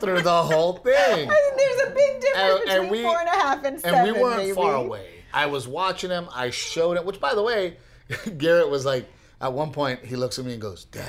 through 0.00 0.22
the 0.22 0.42
whole 0.42 0.74
thing. 0.74 1.30
I 1.30 1.52
think 1.54 1.56
there's 1.56 1.90
a 1.90 1.94
big 1.94 2.20
difference 2.20 2.60
And- 2.62 2.70
and 2.70 2.82
between 2.82 2.90
we- 2.90 3.02
four 3.02 3.18
and 3.18 3.28
a 3.28 3.32
half 3.32 3.64
and 3.64 3.80
seven. 3.80 3.98
and 4.00 4.12
we 4.16 4.20
weren't 4.22 4.36
baby. 4.38 4.52
far 4.54 4.74
away. 4.76 5.06
I 5.32 5.46
was 5.46 5.68
watching 5.68 6.10
him. 6.10 6.28
I 6.34 6.50
showed 6.50 6.96
him. 6.96 7.04
Which, 7.04 7.20
by 7.20 7.34
the 7.34 7.42
way, 7.42 7.76
Garrett 8.38 8.68
was 8.70 8.84
like, 8.84 9.06
at 9.40 9.52
one 9.52 9.70
point, 9.72 10.04
he 10.04 10.16
looks 10.16 10.38
at 10.38 10.44
me 10.44 10.52
and 10.54 10.60
goes, 10.62 10.84
"Dad, 10.86 11.06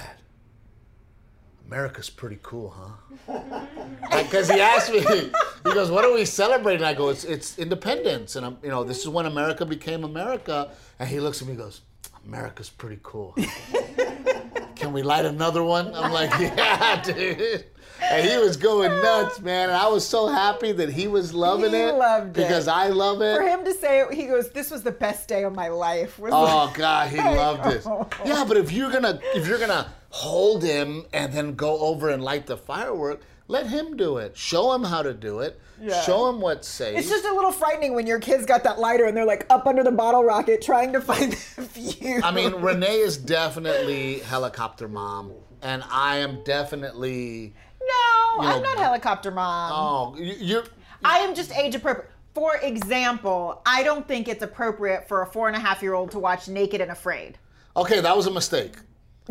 America's 1.72 2.10
pretty 2.10 2.38
cool, 2.44 2.74
huh?" 2.78 3.66
Because 4.24 4.50
he 4.50 4.60
asked 4.60 4.92
me, 4.92 5.00
he 5.00 5.74
goes, 5.74 5.90
"What 5.90 6.04
are 6.04 6.14
we 6.14 6.26
celebrating?" 6.26 6.86
I 6.86 6.94
go, 6.94 7.10
"It's 7.10 7.24
it's 7.24 7.58
independence, 7.58 8.36
and 8.36 8.46
I'm, 8.46 8.58
you 8.62 8.70
know, 8.70 8.84
this 8.84 9.00
is 9.00 9.08
when 9.08 9.26
America 9.26 9.66
became 9.66 10.04
America." 10.04 10.70
And 11.00 11.08
he 11.10 11.20
looks 11.20 11.42
at 11.42 11.48
me 11.48 11.54
and 11.54 11.62
goes, 11.62 11.82
"America's 12.26 12.70
pretty 12.70 13.00
cool." 13.04 13.36
huh?" 13.38 14.06
Can 14.76 14.94
we 14.94 15.04
light 15.04 15.26
another 15.26 15.64
one? 15.64 15.94
I'm 15.94 16.12
like, 16.12 16.32
yeah, 16.40 17.00
dude. 17.04 17.66
And 18.02 18.28
he 18.28 18.36
was 18.38 18.58
going 18.58 18.90
nuts, 19.04 19.40
man. 19.40 19.70
And 19.70 19.78
I 19.78 19.88
was 19.88 20.04
so 20.08 20.28
happy 20.28 20.72
that 20.72 20.90
he 20.90 21.08
was 21.08 21.36
loving 21.36 21.70
He 21.72 21.78
it 21.78 21.94
loved 21.94 22.30
it. 22.30 22.42
because 22.42 22.68
I 22.68 22.88
love 22.88 23.22
it. 23.22 23.36
For 23.38 23.44
him 23.44 23.64
to 23.64 23.74
say, 23.76 24.00
it, 24.02 24.12
he 24.12 24.26
goes, 24.26 24.50
"This 24.50 24.72
was 24.72 24.82
the 24.82 24.92
best 24.92 25.28
day 25.30 25.44
of 25.44 25.54
my 25.54 25.68
life." 25.68 26.18
Was 26.20 26.34
Oh 26.36 26.74
God, 26.76 27.10
he 27.10 27.18
loved 27.18 27.68
it. 27.68 27.86
Yeah, 28.26 28.44
but 28.48 28.58
if 28.58 28.72
you're 28.72 28.92
gonna 28.92 29.20
if 29.36 29.48
you're 29.48 29.60
gonna 29.60 29.86
hold 30.12 30.64
him 30.64 31.06
and 31.14 31.34
then 31.34 31.56
go 31.56 31.80
over 31.80 32.10
and 32.10 32.24
light 32.24 32.46
the 32.46 32.58
firework, 32.58 33.22
let 33.48 33.68
him 33.68 33.98
do 33.98 34.18
it. 34.18 34.38
Show 34.38 34.72
him 34.74 34.84
how 34.84 35.02
to 35.02 35.14
do 35.14 35.40
it. 35.40 35.60
Yeah. 35.82 36.00
Show 36.04 36.30
him 36.30 36.40
what's 36.42 36.68
safe. 36.68 36.98
It's 36.98 37.10
just 37.10 37.26
a 37.26 37.34
little 37.34 37.52
frightening 37.52 37.96
when 37.96 38.06
your 38.06 38.20
kids 38.20 38.46
got 38.46 38.64
that 38.66 38.78
lighter 38.80 39.06
and 39.06 39.18
they're 39.18 39.26
like 39.26 39.46
up 39.50 39.66
under 39.66 39.84
the 39.84 39.92
bottle 39.92 40.24
rocket 40.24 40.62
trying 40.62 40.94
to 40.94 41.02
find 41.12 41.32
the 41.34 41.36
fuse. 41.64 42.22
I 42.24 42.32
mean, 42.32 42.54
Renee 42.56 43.00
is 43.00 43.18
definitely 43.18 44.20
helicopter 44.20 44.88
mom, 44.88 45.32
and 45.62 45.84
I 45.90 46.18
am 46.18 46.44
definitely. 46.44 47.54
no, 47.82 48.44
you 48.44 48.50
I'm 48.50 48.62
not 48.62 48.78
helicopter 48.78 49.32
mom. 49.32 49.72
Oh, 49.74 50.16
you- 50.22 50.36
you're. 50.40 50.64
I 51.04 51.20
am 51.20 51.34
just 51.34 51.52
age 51.58 51.74
appropriate. 51.74 52.10
For 52.36 52.56
example, 52.58 53.62
I 53.66 53.84
don't 53.84 54.08
think 54.08 54.28
it's 54.30 54.44
appropriate 54.44 55.08
for 55.08 55.22
a 55.24 55.26
four 55.26 55.48
and 55.48 55.58
a 55.58 55.60
half 55.60 55.82
year 55.82 55.94
old 55.96 56.12
to 56.12 56.20
watch 56.20 56.48
Naked 56.48 56.80
and 56.80 56.92
Afraid. 56.92 57.38
Okay, 57.76 58.00
that 58.02 58.16
was 58.16 58.28
a 58.28 58.32
mistake. 58.32 58.76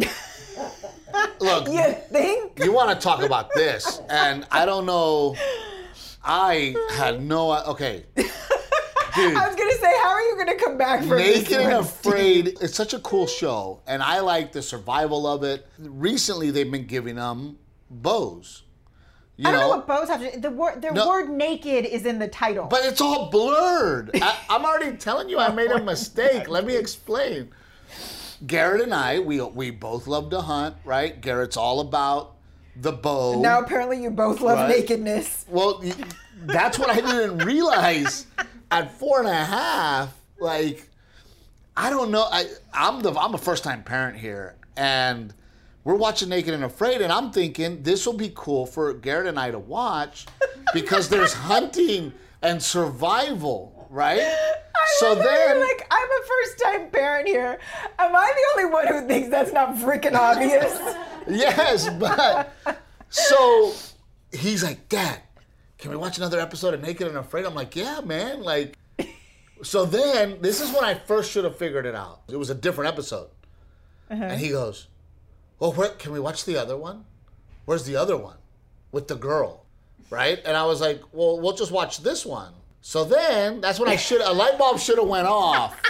Look, 1.41 1.69
You 1.69 1.83
think? 2.11 2.59
you 2.63 2.73
want 2.73 2.91
to 2.91 3.03
talk 3.03 3.23
about 3.23 3.51
this, 3.55 4.01
and 4.09 4.47
I 4.51 4.65
don't 4.67 4.87
know. 4.87 5.35
I 6.23 6.75
had 6.93 7.23
no. 7.23 7.53
Okay, 7.65 8.05
dude. 8.15 8.27
I 9.17 9.47
was 9.47 9.57
gonna 9.57 9.73
say, 9.73 9.93
how 10.03 10.11
are 10.11 10.21
you 10.23 10.37
gonna 10.39 10.55
come 10.57 10.77
back 10.79 11.01
from 11.01 11.17
this 11.19 11.49
Naked 11.51 11.61
and 11.67 11.73
Afraid, 11.73 12.59
it's 12.61 12.75
such 12.75 12.93
a 12.95 12.99
cool 13.01 13.27
show, 13.27 13.81
and 13.87 14.03
I 14.03 14.21
like 14.21 14.53
the 14.53 14.63
survival 14.63 15.27
of 15.27 15.43
it. 15.45 15.67
Recently, 15.79 16.51
they've 16.51 16.71
been 16.71 16.87
giving 16.87 17.17
them 17.17 17.59
bows. 17.91 18.63
You 19.37 19.49
I 19.49 19.53
don't 19.53 19.61
know, 19.61 19.67
know, 19.71 19.77
what 19.79 19.87
bows 19.87 20.09
have 20.09 20.33
to. 20.35 20.39
The 20.39 20.51
word 20.51 20.83
the 20.83 20.91
No. 20.93 21.09
word 21.09 21.31
naked 21.31 21.87
is 21.87 22.05
in 22.05 22.19
the 22.19 22.29
title. 22.29 22.67
but 22.67 22.85
it's 22.85 23.01
all 23.01 23.31
blurred. 23.31 24.11
I, 24.15 24.37
I'm 24.51 24.65
already 24.67 24.97
telling 24.99 25.31
you, 25.31 25.39
I 25.39 25.51
made 25.51 25.71
a 25.71 25.83
mistake. 25.83 26.47
Let 26.49 26.67
me 26.67 26.77
explain. 26.77 27.51
Garrett 28.46 28.81
and 28.83 28.94
I, 28.94 29.18
we 29.18 29.40
we 29.40 29.70
both 29.70 30.07
love 30.07 30.31
to 30.31 30.40
hunt, 30.40 30.76
right? 30.85 31.20
Garrett's 31.20 31.57
all 31.57 31.81
about 31.81 32.37
the 32.76 32.92
bow. 32.92 33.40
now 33.40 33.61
apparently 33.61 34.03
you 34.03 34.11
both 34.11 34.40
love 34.40 34.59
Right. 34.59 34.68
nakedness. 34.81 35.44
Well, 35.48 35.83
that's 36.42 36.79
what 36.79 36.88
I 36.90 36.96
didn't 37.00 37.38
realize 37.44 38.26
at 38.70 38.96
four 38.98 39.18
and 39.18 39.29
a 39.29 39.35
half. 39.44 40.14
Like, 40.38 40.88
I 41.76 41.90
don't 41.90 42.11
know. 42.11 42.26
I 42.31 42.46
I'm 42.72 43.00
the 43.03 43.12
I'm 43.12 43.35
a 43.35 43.38
first 43.38 43.62
time 43.64 43.83
parent 43.83 44.16
here, 44.16 44.55
and 44.76 45.35
we're 45.85 45.94
watching 45.96 46.29
Naked 46.31 46.55
and 46.55 46.64
Afraid, 46.64 47.00
and 47.03 47.12
I'm 47.12 47.31
thinking 47.33 47.83
this 47.83 48.07
will 48.07 48.14
be 48.14 48.33
cool 48.35 48.64
for 48.66 48.92
Garrett 48.94 49.26
and 49.26 49.38
I 49.38 49.50
to 49.50 49.59
watch 49.59 50.26
because 50.72 51.09
there's 51.09 51.33
hunting 51.50 52.12
and 52.42 52.62
survival, 52.62 53.80
right? 53.90 54.20
How 55.00 55.14
you're 55.14 55.61
like, 55.61 55.87
I'm 55.90 56.09
a 56.09 56.26
first 56.26 56.59
time 56.59 56.90
parent 56.90 57.29
here. 57.29 57.59
Am 57.98 58.14
I 58.14 58.33
the 58.35 58.61
only 58.61 58.72
one 58.72 58.87
who 58.87 59.07
thinks 59.07 59.29
that's 59.29 59.53
not 59.53 59.74
freaking 59.76 60.14
obvious? 60.14 60.79
Yes, 61.29 61.88
but 61.90 62.50
so 63.11 63.72
he's 64.33 64.64
like, 64.64 64.88
Dad, 64.88 65.20
can 65.79 65.90
we 65.90 65.96
watch 65.96 66.16
another 66.16 66.40
episode 66.40 66.72
of 66.74 66.81
Naked 66.81 67.07
and 67.07 67.16
Afraid? 67.18 67.44
I'm 67.44 67.55
like, 67.55 67.76
Yeah, 67.76 68.00
man. 68.00 68.42
Like, 68.42 68.79
so 69.62 69.85
then 69.85 70.40
this 70.40 70.61
is 70.61 70.72
when 70.72 70.83
I 70.83 70.94
first 70.94 71.31
should 71.31 71.44
have 71.44 71.57
figured 71.57 71.85
it 71.87 71.94
out. 71.94 72.22
It 72.29 72.37
was 72.37 72.50
a 72.50 72.55
different 72.55 72.88
episode, 72.92 73.29
uh-huh. 74.11 74.24
and 74.24 74.40
he 74.40 74.48
goes, 74.48 74.88
Well, 75.61 75.72
where, 75.72 75.90
can 75.90 76.12
we 76.12 76.20
watch 76.20 76.46
the 76.46 76.57
other 76.57 76.76
one? 76.76 77.05
Where's 77.66 77.85
the 77.85 77.96
other 77.96 78.16
one 78.16 78.38
with 78.90 79.07
the 79.07 79.16
girl, 79.16 79.66
right? 80.09 80.40
And 80.44 80.57
I 80.57 80.64
was 80.64 80.81
like, 80.81 81.03
Well, 81.12 81.38
we'll 81.38 81.57
just 81.57 81.70
watch 81.70 81.98
this 81.98 82.24
one. 82.24 82.55
So 82.81 83.05
then 83.05 83.61
that's 83.61 83.79
when 83.79 83.88
I 83.88 83.97
should 84.07 84.21
a 84.21 84.33
light 84.33 84.59
bulb 84.59 84.79
should 84.79 84.99
have 84.99 85.09
went 85.09 85.27
off. 85.27 85.81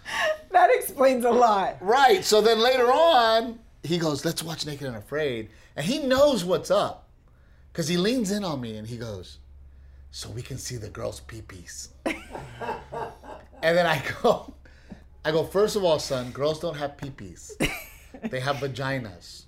that 0.50 0.70
explains 0.72 1.24
a 1.24 1.30
lot. 1.30 1.76
Right. 1.80 2.24
So 2.24 2.40
then 2.40 2.58
later 2.58 2.86
on, 2.86 3.58
he 3.82 3.98
goes, 3.98 4.24
"Let's 4.24 4.42
watch 4.42 4.66
Naked 4.66 4.86
and 4.86 4.96
Afraid," 4.96 5.50
and 5.76 5.84
he 5.84 5.98
knows 5.98 6.44
what's 6.44 6.70
up, 6.70 7.08
because 7.72 7.88
he 7.88 7.96
leans 7.96 8.30
in 8.30 8.44
on 8.44 8.60
me 8.60 8.76
and 8.76 8.86
he 8.86 8.96
goes, 8.96 9.38
"So 10.10 10.30
we 10.30 10.42
can 10.42 10.58
see 10.58 10.76
the 10.76 10.88
girls' 10.88 11.20
peepees." 11.20 11.88
and 12.06 13.76
then 13.76 13.86
I 13.86 14.02
go, 14.22 14.54
I 15.24 15.32
go. 15.32 15.44
First 15.44 15.76
of 15.76 15.84
all, 15.84 15.98
son, 15.98 16.30
girls 16.30 16.60
don't 16.60 16.76
have 16.76 16.96
peepees; 16.96 17.50
they 18.30 18.40
have 18.40 18.56
vaginas, 18.56 19.44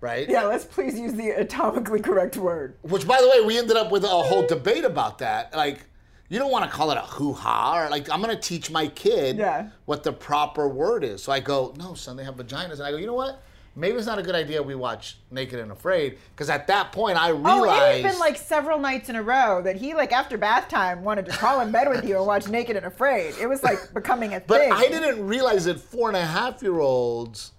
right? 0.00 0.28
Yeah, 0.28 0.44
let's 0.44 0.64
please 0.64 0.98
use 0.98 1.14
the 1.14 1.30
atomically 1.30 2.02
correct 2.02 2.36
word. 2.36 2.76
Which, 2.82 3.06
by 3.06 3.20
the 3.20 3.28
way, 3.28 3.44
we 3.44 3.58
ended 3.58 3.76
up 3.76 3.92
with 3.92 4.04
a 4.04 4.08
whole 4.08 4.46
debate 4.46 4.84
about 4.84 5.18
that. 5.18 5.54
Like, 5.54 5.86
you 6.30 6.38
don't 6.38 6.52
want 6.52 6.64
to 6.64 6.70
call 6.70 6.90
it 6.92 6.96
a 6.96 7.00
hoo 7.02 7.32
ha, 7.32 7.76
or 7.76 7.90
like, 7.90 8.08
I'm 8.08 8.22
going 8.22 8.34
to 8.34 8.40
teach 8.40 8.70
my 8.70 8.86
kid 8.86 9.36
Yeah. 9.36 9.68
what 9.84 10.04
the 10.04 10.12
proper 10.12 10.68
word 10.68 11.02
is. 11.04 11.22
So 11.22 11.32
I 11.32 11.40
go, 11.40 11.74
no, 11.76 11.94
son, 11.94 12.16
they 12.16 12.24
have 12.24 12.36
vaginas. 12.36 12.74
And 12.74 12.82
I 12.84 12.92
go, 12.92 12.96
you 12.96 13.06
know 13.06 13.14
what? 13.14 13.42
Maybe 13.76 13.96
it's 13.96 14.06
not 14.06 14.18
a 14.18 14.22
good 14.22 14.34
idea 14.34 14.62
we 14.62 14.74
watch 14.76 15.16
Naked 15.30 15.58
and 15.58 15.72
Afraid. 15.72 16.18
Because 16.34 16.48
at 16.48 16.66
that 16.68 16.92
point, 16.92 17.20
I 17.20 17.30
realized. 17.30 17.48
Oh, 17.48 17.64
it 17.64 18.02
had 18.02 18.10
been 18.12 18.18
like 18.20 18.36
several 18.36 18.78
nights 18.78 19.08
in 19.08 19.16
a 19.16 19.22
row 19.22 19.60
that 19.62 19.76
he, 19.76 19.92
like, 19.94 20.12
after 20.12 20.38
bath 20.38 20.68
time, 20.68 21.02
wanted 21.02 21.26
to 21.26 21.32
crawl 21.32 21.60
in 21.60 21.72
bed 21.72 21.88
with 21.88 22.04
you 22.04 22.16
and 22.16 22.26
watch 22.26 22.46
Naked 22.48 22.76
and 22.76 22.86
Afraid. 22.86 23.34
It 23.40 23.48
was 23.48 23.62
like 23.62 23.92
becoming 23.92 24.34
a 24.34 24.40
but 24.46 24.60
thing. 24.60 24.70
But 24.70 24.78
I 24.78 24.88
didn't 24.88 25.24
realize 25.26 25.64
that 25.64 25.80
four 25.80 26.08
and 26.08 26.16
a 26.16 26.24
half 26.24 26.62
year 26.62 26.78
olds 26.78 27.52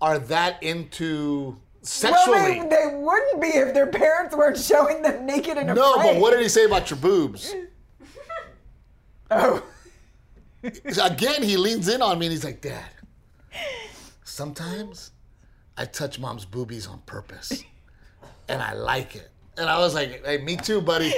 are 0.00 0.18
that 0.18 0.62
into 0.62 1.56
sexually. 1.82 2.38
Well, 2.38 2.68
they, 2.68 2.76
they 2.90 2.96
wouldn't 2.96 3.40
be 3.40 3.48
if 3.48 3.74
their 3.74 3.86
parents 3.88 4.34
weren't 4.36 4.58
showing 4.58 5.02
them 5.02 5.26
naked 5.26 5.58
and 5.58 5.68
no, 5.74 5.94
afraid. 5.94 6.06
No, 6.06 6.12
but 6.14 6.20
what 6.20 6.30
did 6.32 6.40
he 6.40 6.48
say 6.48 6.64
about 6.64 6.88
your 6.90 6.98
boobs? 6.98 7.52
Oh, 9.34 9.62
Again, 11.02 11.42
he 11.42 11.56
leans 11.56 11.88
in 11.88 12.00
on 12.02 12.18
me 12.18 12.26
and 12.26 12.32
he's 12.32 12.44
like, 12.44 12.60
Dad, 12.60 12.84
sometimes 14.24 15.10
I 15.76 15.84
touch 15.86 16.18
mom's 16.18 16.44
boobies 16.44 16.86
on 16.86 17.00
purpose. 17.06 17.64
And 18.48 18.62
I 18.62 18.72
like 18.74 19.16
it. 19.16 19.30
And 19.56 19.68
I 19.68 19.78
was 19.78 19.94
like, 19.94 20.24
hey, 20.24 20.38
me 20.38 20.56
too, 20.56 20.80
buddy. 20.80 21.12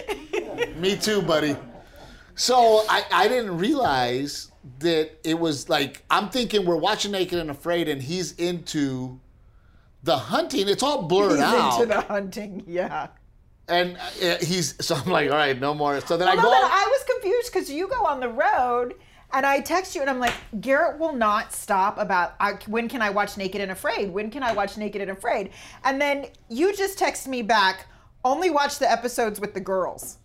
me 0.76 0.96
too, 0.96 1.22
buddy. 1.22 1.56
So 2.34 2.84
I, 2.88 3.04
I 3.12 3.28
didn't 3.28 3.56
realize 3.58 4.50
that 4.80 5.10
it 5.24 5.38
was 5.38 5.68
like, 5.68 6.02
I'm 6.10 6.30
thinking 6.30 6.64
we're 6.64 6.76
watching 6.76 7.12
Naked 7.12 7.38
and 7.38 7.50
Afraid 7.50 7.88
and 7.88 8.02
he's 8.02 8.32
into 8.32 9.20
the 10.02 10.16
hunting. 10.16 10.68
It's 10.68 10.82
all 10.82 11.02
blurred 11.02 11.32
he's 11.32 11.40
out. 11.40 11.80
into 11.82 11.94
the 11.94 12.00
hunting. 12.00 12.64
Yeah. 12.66 13.08
and 13.68 13.96
uh, 13.96 14.36
he's, 14.40 14.74
so 14.84 14.96
I'm 14.96 15.10
like, 15.10 15.30
all 15.30 15.36
right, 15.36 15.58
no 15.58 15.74
more. 15.74 16.00
So 16.00 16.16
then 16.16 16.28
I 16.28 16.34
Well, 16.34 16.44
go. 16.44 16.50
I 16.50 16.88
was 16.90 17.04
confused 17.24 17.52
because 17.52 17.70
you 17.70 17.88
go 17.88 18.04
on 18.04 18.20
the 18.20 18.28
road 18.28 18.94
and 19.32 19.44
I 19.44 19.60
text 19.60 19.94
you 19.94 20.00
and 20.00 20.10
I'm 20.10 20.20
like, 20.20 20.34
Garrett 20.60 20.98
will 20.98 21.14
not 21.14 21.52
stop 21.52 21.98
about 21.98 22.34
I, 22.38 22.52
when 22.66 22.88
can 22.88 23.02
I 23.02 23.10
watch 23.10 23.36
Naked 23.36 23.60
and 23.60 23.72
Afraid? 23.72 24.12
When 24.12 24.30
can 24.30 24.42
I 24.42 24.52
watch 24.52 24.76
Naked 24.76 25.00
and 25.00 25.10
Afraid? 25.10 25.50
And 25.84 26.00
then 26.00 26.26
you 26.48 26.74
just 26.76 26.98
text 26.98 27.26
me 27.26 27.42
back, 27.42 27.86
only 28.24 28.50
watch 28.50 28.78
the 28.78 28.90
episodes 28.90 29.40
with 29.40 29.54
the 29.54 29.60
girls. 29.60 30.18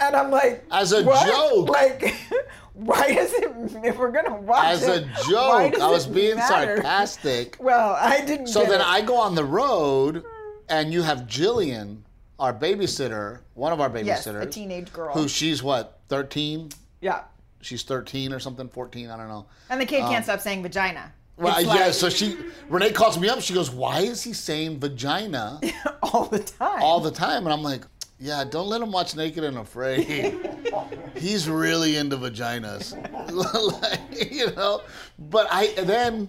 And 0.00 0.16
I'm 0.16 0.30
like, 0.30 0.64
As 0.70 0.92
a 0.92 1.04
what? 1.04 1.26
joke. 1.26 1.68
Like, 1.68 2.14
why 2.74 3.14
does 3.14 3.32
it? 3.32 3.52
If 3.84 3.96
we're 3.96 4.10
gonna 4.10 4.34
watch 4.34 4.64
as 4.64 4.88
a 4.88 4.94
it, 4.96 5.06
why 5.28 5.70
joke, 5.70 5.80
I 5.80 5.88
was 5.88 6.06
being 6.06 6.34
matter? 6.34 6.76
sarcastic. 6.76 7.56
Well, 7.60 7.96
I 7.98 8.20
didn't. 8.24 8.48
So 8.48 8.64
then 8.64 8.80
it. 8.80 8.86
I 8.86 9.00
go 9.02 9.16
on 9.16 9.36
the 9.36 9.44
road, 9.44 10.24
and 10.68 10.92
you 10.92 11.02
have 11.02 11.20
Jillian, 11.20 11.98
our 12.38 12.52
babysitter, 12.52 13.40
one 13.54 13.72
of 13.72 13.80
our 13.80 13.90
babysitters, 13.90 14.06
yes, 14.06 14.26
a 14.26 14.46
teenage 14.46 14.92
girl. 14.92 15.12
who 15.14 15.28
she's 15.28 15.62
what, 15.62 16.00
13? 16.08 16.70
yeah, 17.00 17.22
She's 17.60 17.82
13 17.82 18.32
or 18.34 18.38
something, 18.40 18.68
14, 18.68 19.08
I 19.08 19.16
don't 19.16 19.28
know. 19.28 19.46
and 19.70 19.80
the 19.80 19.86
kid 19.86 20.00
can't 20.00 20.16
um, 20.16 20.22
stop 20.24 20.40
saying 20.40 20.62
vagina. 20.62 21.12
Well, 21.36 21.56
It's 21.56 21.66
yeah, 21.66 21.74
like- 21.86 21.94
so 21.94 22.08
she, 22.10 22.36
Renee 22.68 22.92
calls 22.92 23.18
me 23.18 23.28
up, 23.28 23.40
she 23.40 23.54
goes, 23.54 23.70
why 23.70 24.00
is 24.00 24.22
he 24.22 24.32
saying 24.34 24.80
vagina 24.80 25.60
all 26.02 26.26
the 26.26 26.40
time. 26.40 26.82
all 26.82 27.00
the 27.00 27.10
time? 27.10 27.44
And 27.44 27.52
I'm 27.52 27.62
like, 27.62 27.84
yeah, 28.20 28.44
don't 28.44 28.68
let 28.68 28.80
him 28.82 28.92
watch 28.92 29.16
Naked 29.16 29.42
and 29.44 29.58
Afraid. 29.58 30.38
He's 31.16 31.48
really 31.48 31.96
into 31.96 32.16
vaginas. 32.16 32.92
like, 33.82 34.30
you 34.32 34.52
know? 34.54 34.82
But 35.18 35.48
I, 35.50 35.68
then, 35.82 36.28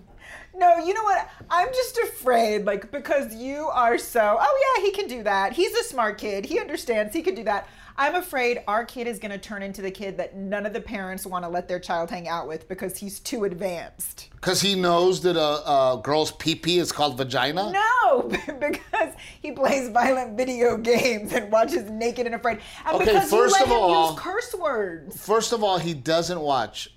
No, 0.57 0.77
you 0.77 0.93
know 0.93 1.03
what? 1.03 1.29
I'm 1.49 1.67
just 1.69 1.97
afraid, 1.97 2.65
like, 2.65 2.91
because 2.91 3.35
you 3.35 3.67
are 3.73 3.97
so, 3.97 4.37
oh, 4.39 4.75
yeah, 4.77 4.83
he 4.85 4.91
can 4.91 5.07
do 5.07 5.23
that. 5.23 5.53
He's 5.53 5.73
a 5.75 5.83
smart 5.83 6.17
kid. 6.17 6.45
He 6.45 6.59
understands. 6.59 7.13
He 7.13 7.21
can 7.21 7.35
do 7.35 7.43
that. 7.43 7.67
I'm 7.97 8.15
afraid 8.15 8.59
our 8.67 8.83
kid 8.83 9.07
is 9.07 9.19
going 9.19 9.31
to 9.31 9.37
turn 9.37 9.61
into 9.63 9.81
the 9.81 9.89
kid 9.91 10.17
that 10.17 10.35
none 10.35 10.65
of 10.65 10.73
the 10.73 10.81
parents 10.81 11.25
want 11.25 11.45
to 11.45 11.49
let 11.49 11.69
their 11.69 11.79
child 11.79 12.09
hang 12.09 12.27
out 12.27 12.45
with 12.45 12.67
because 12.67 12.97
he's 12.97 13.21
too 13.21 13.45
advanced. 13.45 14.29
because 14.35 14.59
he 14.59 14.75
knows 14.75 15.21
that 15.21 15.37
a, 15.37 15.39
a 15.69 16.01
girl's 16.03 16.31
pee-pee 16.33 16.77
is 16.79 16.91
called 16.91 17.17
vagina? 17.17 17.71
No, 17.71 18.23
because 18.59 19.13
he 19.41 19.51
plays 19.51 19.87
violent 19.89 20.35
video 20.37 20.75
games 20.77 21.31
and 21.31 21.49
watches 21.51 21.89
Naked 21.89 22.25
and 22.25 22.35
Afraid. 22.35 22.59
And 22.85 22.95
Okay, 22.97 23.05
because 23.05 23.29
first 23.29 23.55
you 23.55 23.61
let 23.61 23.61
of 23.63 23.67
him 23.69 23.73
all- 23.77 24.11
use 24.11 24.19
curse 24.19 24.53
words. 24.55 25.25
First 25.25 25.53
of 25.53 25.63
all, 25.63 25.77
he 25.77 25.93
doesn't 25.93 26.39
watch 26.41 26.89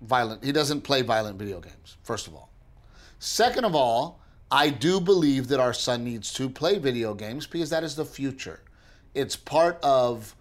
violent. 0.00 0.44
He 0.44 0.52
doesn't 0.52 0.82
play 0.82 1.02
violent 1.02 1.38
video 1.40 1.58
games. 1.60 1.96
First 2.04 2.28
of 2.28 2.34
all. 2.34 2.50
Second 3.18 3.64
of 3.64 3.74
all, 3.74 4.20
I 4.50 4.68
do 4.70 5.00
believe 5.00 5.48
that 5.48 5.60
our 5.60 5.72
son 5.72 6.04
needs 6.04 6.32
to 6.34 6.48
play 6.48 6.78
video 6.78 7.14
games 7.14 7.46
because 7.46 7.70
that 7.70 7.82
is 7.82 7.96
the 7.96 8.04
future. 8.04 8.60
It's 9.14 9.34
part 9.36 9.78
of 9.82 10.34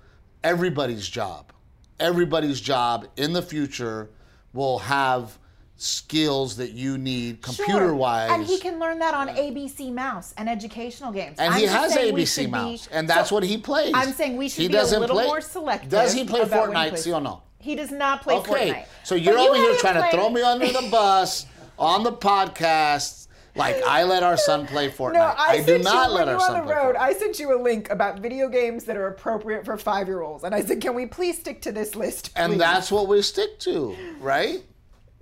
everybody's 0.43 1.07
job. 1.07 1.51
Everybody's 1.99 2.59
job 2.59 3.07
in 3.17 3.33
the 3.33 3.41
future 3.41 4.09
will 4.53 4.79
have 4.79 5.37
skills 5.77 6.55
that 6.57 6.71
you 6.71 6.97
need 6.97 7.41
computer 7.41 7.93
wise. 7.95 8.27
Sure. 8.29 8.37
And 8.37 8.45
he 8.45 8.59
can 8.59 8.79
learn 8.79 8.99
that 8.99 9.13
on 9.13 9.27
ABC 9.29 9.91
Mouse 9.93 10.33
and 10.37 10.47
educational 10.49 11.11
games. 11.11 11.37
And 11.39 11.53
I'm 11.53 11.59
he 11.59 11.65
has 11.65 11.93
ABC 11.95 12.27
should 12.35 12.45
be- 12.45 12.51
Mouse, 12.51 12.87
and 12.91 13.09
that's 13.09 13.29
So 13.29 13.35
what 13.35 13.43
he 13.43 13.57
plays. 13.57 13.91
I'm 13.95 14.13
saying 14.13 14.37
we 14.37 14.47
should 14.49 14.61
He 14.63 14.67
be 14.69 14.75
a 14.75 14.83
little 14.83 15.07
play- 15.15 15.25
more 15.25 15.41
selective. 15.41 15.89
Does 15.89 16.13
he 16.13 16.23
play 16.25 16.41
he 16.43 16.49
Fortnite? 16.49 16.89
plays. 16.89 17.03
See 17.03 17.11
or 17.11 17.19
no? 17.21 17.41
He 17.59 17.75
does 17.75 17.91
not 17.91 18.21
play 18.21 18.35
Fortnite. 18.35 18.39
Okay, 18.39 18.69
Fortnite. 18.71 18.85
so 19.03 19.15
you're 19.15 19.33
But 19.33 19.49
over 19.49 19.57
you 19.57 19.63
here 19.71 19.79
trying 19.79 20.01
to 20.01 20.11
throw 20.15 20.29
me 20.29 20.41
under 20.43 20.67
the 20.67 20.87
bus 20.91 21.45
on 21.77 22.03
the 22.03 22.11
podcast. 22.11 23.27
Like 23.57 23.81
I 23.87 24.03
let 24.03 24.21
our 24.21 24.35
son 24.35 24.67
play 24.67 24.89
Fortnite. 24.91 25.13
No, 25.13 25.33
I, 25.37 25.61
do 25.61 25.77
not 25.79 26.09
you, 26.09 26.15
let 26.15 26.27
our 26.27 26.39
son 26.39 26.55
on 26.55 26.57
the 26.59 26.63
play 26.65 26.75
road. 26.75 26.95
Fortnite. 26.95 26.99
I 26.99 27.13
sent 27.13 27.39
you 27.39 27.57
a 27.57 27.59
link 27.61 27.89
about 27.89 28.19
video 28.19 28.49
games 28.49 28.83
that 28.83 28.97
are 28.97 29.07
appropriate 29.07 29.63
for 29.63 29.77
five-year-olds, 29.77 30.43
and 30.43 30.53
I 30.53 30.61
said, 30.61 30.81
"Can 30.81 30.93
we 30.93 31.05
please 31.05 31.37
stick 31.39 31.61
to 31.61 31.71
this 31.71 31.95
list?" 31.95 32.31
and 32.35 32.59
that's 32.59 32.91
what 32.91 33.07
we 33.07 33.21
stick 33.21 33.59
to, 33.59 33.95
right? 34.19 34.61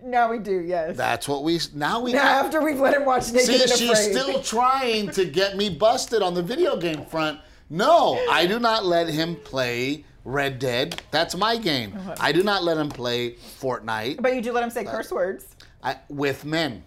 now 0.06 0.30
we 0.30 0.40
do. 0.40 0.60
Yes. 0.60 0.98
That's 0.98 1.28
what 1.28 1.44
we 1.44 1.60
now 1.74 2.02
we 2.02 2.14
now 2.14 2.24
after 2.24 2.62
we've 2.62 2.80
let 2.80 2.94
him 2.94 3.06
watch 3.06 3.32
Naked 3.32 3.48
see. 3.48 3.62
and 3.62 3.72
She's 3.72 3.90
Afraid. 3.92 4.12
still 4.12 4.44
trying 4.44 5.10
to 5.12 5.26
get 5.26 5.56
me 5.56 5.70
busted 5.70 6.22
on 6.22 6.34
the 6.34 6.44
video 6.44 6.78
game 6.78 7.06
front. 7.06 7.40
No, 7.70 8.20
I 8.30 8.46
do 8.46 8.60
not 8.60 8.86
let 8.86 9.08
him 9.08 9.36
play 9.36 10.06
Red 10.26 10.60
Dead. 10.60 11.02
That's 11.12 11.36
my 11.36 11.58
game. 11.58 11.94
Uh-huh. 11.96 12.16
I 12.20 12.32
do 12.32 12.44
not 12.44 12.64
let 12.64 12.78
him 12.78 12.90
play 12.90 13.36
Fortnite. 13.36 14.22
But 14.22 14.36
you 14.36 14.42
do 14.42 14.52
let 14.52 14.64
him 14.64 14.70
say 14.70 14.84
curse 14.84 15.12
words. 15.12 15.53
I, 15.84 15.98
with 16.10 16.46
men. 16.46 16.84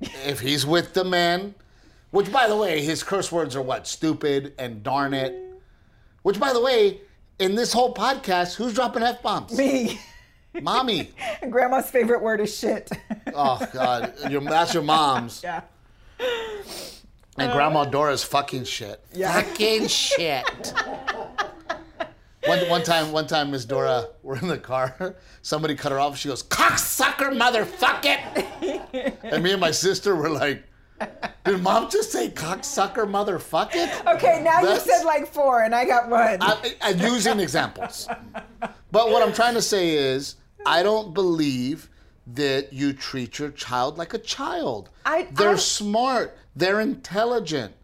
if 0.00 0.40
he's 0.40 0.64
with 0.64 0.94
the 0.94 1.04
men, 1.04 1.54
Which, 2.10 2.32
by 2.32 2.48
the 2.48 2.56
way, 2.56 2.80
his 2.80 3.02
curse 3.02 3.30
words 3.30 3.56
are 3.56 3.62
what? 3.62 3.86
Stupid 3.86 4.54
and 4.58 4.82
darn 4.82 5.12
it. 5.12 5.34
Which, 6.22 6.40
by 6.40 6.52
the 6.52 6.60
way, 6.62 7.00
in 7.38 7.54
this 7.54 7.72
whole 7.72 7.92
podcast, 7.94 8.54
who's 8.54 8.72
dropping 8.74 9.02
f 9.02 9.22
bombs? 9.22 9.56
Me. 9.56 10.00
Mommy. 10.60 11.10
And 11.42 11.52
grandma's 11.52 11.90
favorite 11.90 12.22
word 12.22 12.40
is 12.40 12.56
shit. 12.56 12.90
Oh 13.34 13.60
God, 13.72 14.14
your, 14.30 14.40
that's 14.40 14.72
your 14.72 14.82
mom's. 14.82 15.42
yeah. 15.44 15.62
And 17.38 17.52
Grandma 17.52 17.84
Dora's 17.84 18.24
fucking 18.24 18.64
shit. 18.64 19.00
Yeah. 19.12 19.32
Fucking 19.40 19.86
shit. 19.86 20.74
One, 22.48 22.68
one 22.68 22.82
time, 22.82 23.12
one 23.12 23.26
time, 23.26 23.50
Miss 23.50 23.64
Dora, 23.64 24.08
we're 24.22 24.38
in 24.38 24.48
the 24.48 24.58
car. 24.58 25.16
Somebody 25.42 25.74
cut 25.74 25.92
her 25.92 25.98
off. 25.98 26.16
She 26.16 26.28
goes, 26.28 26.42
"Cocksucker, 26.42 27.36
motherfuck 27.38 28.00
it!" 28.04 29.18
And 29.22 29.42
me 29.42 29.52
and 29.52 29.60
my 29.60 29.70
sister 29.70 30.16
were 30.16 30.30
like, 30.30 30.64
"Did 31.44 31.60
Mom 31.62 31.90
just 31.90 32.10
say 32.12 32.30
cocksucker, 32.30 33.06
motherfuck 33.08 33.70
it?" 33.74 33.90
Okay, 34.06 34.40
now 34.42 34.60
That's- 34.62 34.86
you 34.86 34.92
said 34.92 35.04
like 35.04 35.32
four, 35.32 35.62
and 35.62 35.74
I 35.74 35.84
got 35.84 36.08
one. 36.08 36.38
I, 36.40 36.74
I'm 36.80 36.98
using 37.00 37.38
examples. 37.40 38.08
But 38.90 39.10
what 39.10 39.22
I'm 39.22 39.32
trying 39.34 39.54
to 39.54 39.62
say 39.62 39.90
is, 39.90 40.36
I 40.64 40.82
don't 40.82 41.12
believe 41.14 41.90
that 42.28 42.72
you 42.72 42.92
treat 42.92 43.38
your 43.38 43.50
child 43.50 43.98
like 43.98 44.14
a 44.14 44.18
child. 44.18 44.90
I- 45.04 45.28
They're 45.32 45.50
I- 45.50 45.56
smart. 45.56 46.36
They're 46.56 46.80
intelligent. 46.80 47.74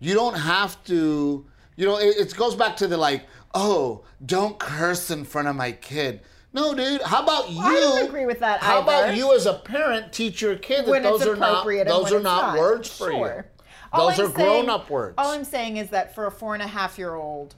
You 0.00 0.14
don't 0.14 0.34
have 0.36 0.82
to. 0.84 1.46
You 1.76 1.86
know, 1.86 1.96
it, 1.98 2.16
it 2.18 2.36
goes 2.36 2.54
back 2.54 2.76
to 2.78 2.86
the 2.86 2.98
like, 2.98 3.22
oh, 3.54 4.04
don't 4.24 4.58
curse 4.58 5.10
in 5.10 5.24
front 5.24 5.48
of 5.48 5.56
my 5.56 5.72
kid. 5.72 6.20
No, 6.52 6.74
dude. 6.74 7.02
How 7.02 7.22
about 7.22 7.50
you? 7.50 7.60
I 7.60 7.74
don't 7.74 8.06
agree 8.08 8.26
with 8.26 8.40
that 8.40 8.60
How 8.60 8.80
about 8.82 9.14
you, 9.16 9.34
as 9.34 9.46
a 9.46 9.54
parent, 9.54 10.12
teach 10.12 10.42
your 10.42 10.56
kid 10.56 10.84
that 10.84 10.90
when 10.90 11.02
those 11.04 11.24
are 11.26 11.36
not 11.36 11.64
those 11.64 12.12
are 12.12 12.20
not, 12.20 12.58
words 12.58 12.88
for 12.88 13.10
sure. 13.10 13.46
you. 13.56 13.64
All 13.92 14.08
Those 14.08 14.18
I'm 14.20 14.26
are 14.26 14.34
saying- 14.36 14.48
grown-up 14.66 14.90
words. 14.90 15.14
All 15.18 15.30
I'm 15.32 15.44
saying 15.44 15.76
is 15.76 15.90
that 15.90 16.14
for 16.14 16.26
a 16.26 16.30
four 16.30 16.54
and 16.54 16.62
a 16.62 16.66
half 16.66 16.98
year 16.98 17.14
old, 17.14 17.54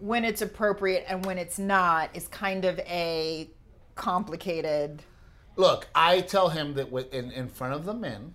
when 0.00 0.24
it's 0.24 0.42
appropriate 0.42 1.04
and 1.08 1.24
when 1.24 1.38
it's 1.38 1.58
not 1.58 2.10
is 2.14 2.28
kind 2.28 2.64
of 2.64 2.78
a 2.80 3.48
complicated. 3.94 5.02
Look, 5.56 5.88
I 5.94 6.20
tell 6.20 6.48
him 6.48 6.74
that 6.74 6.90
with- 6.90 7.12
in, 7.14 7.30
in 7.32 7.48
front 7.48 7.74
of 7.74 7.84
the 7.84 7.94
men 7.94 8.34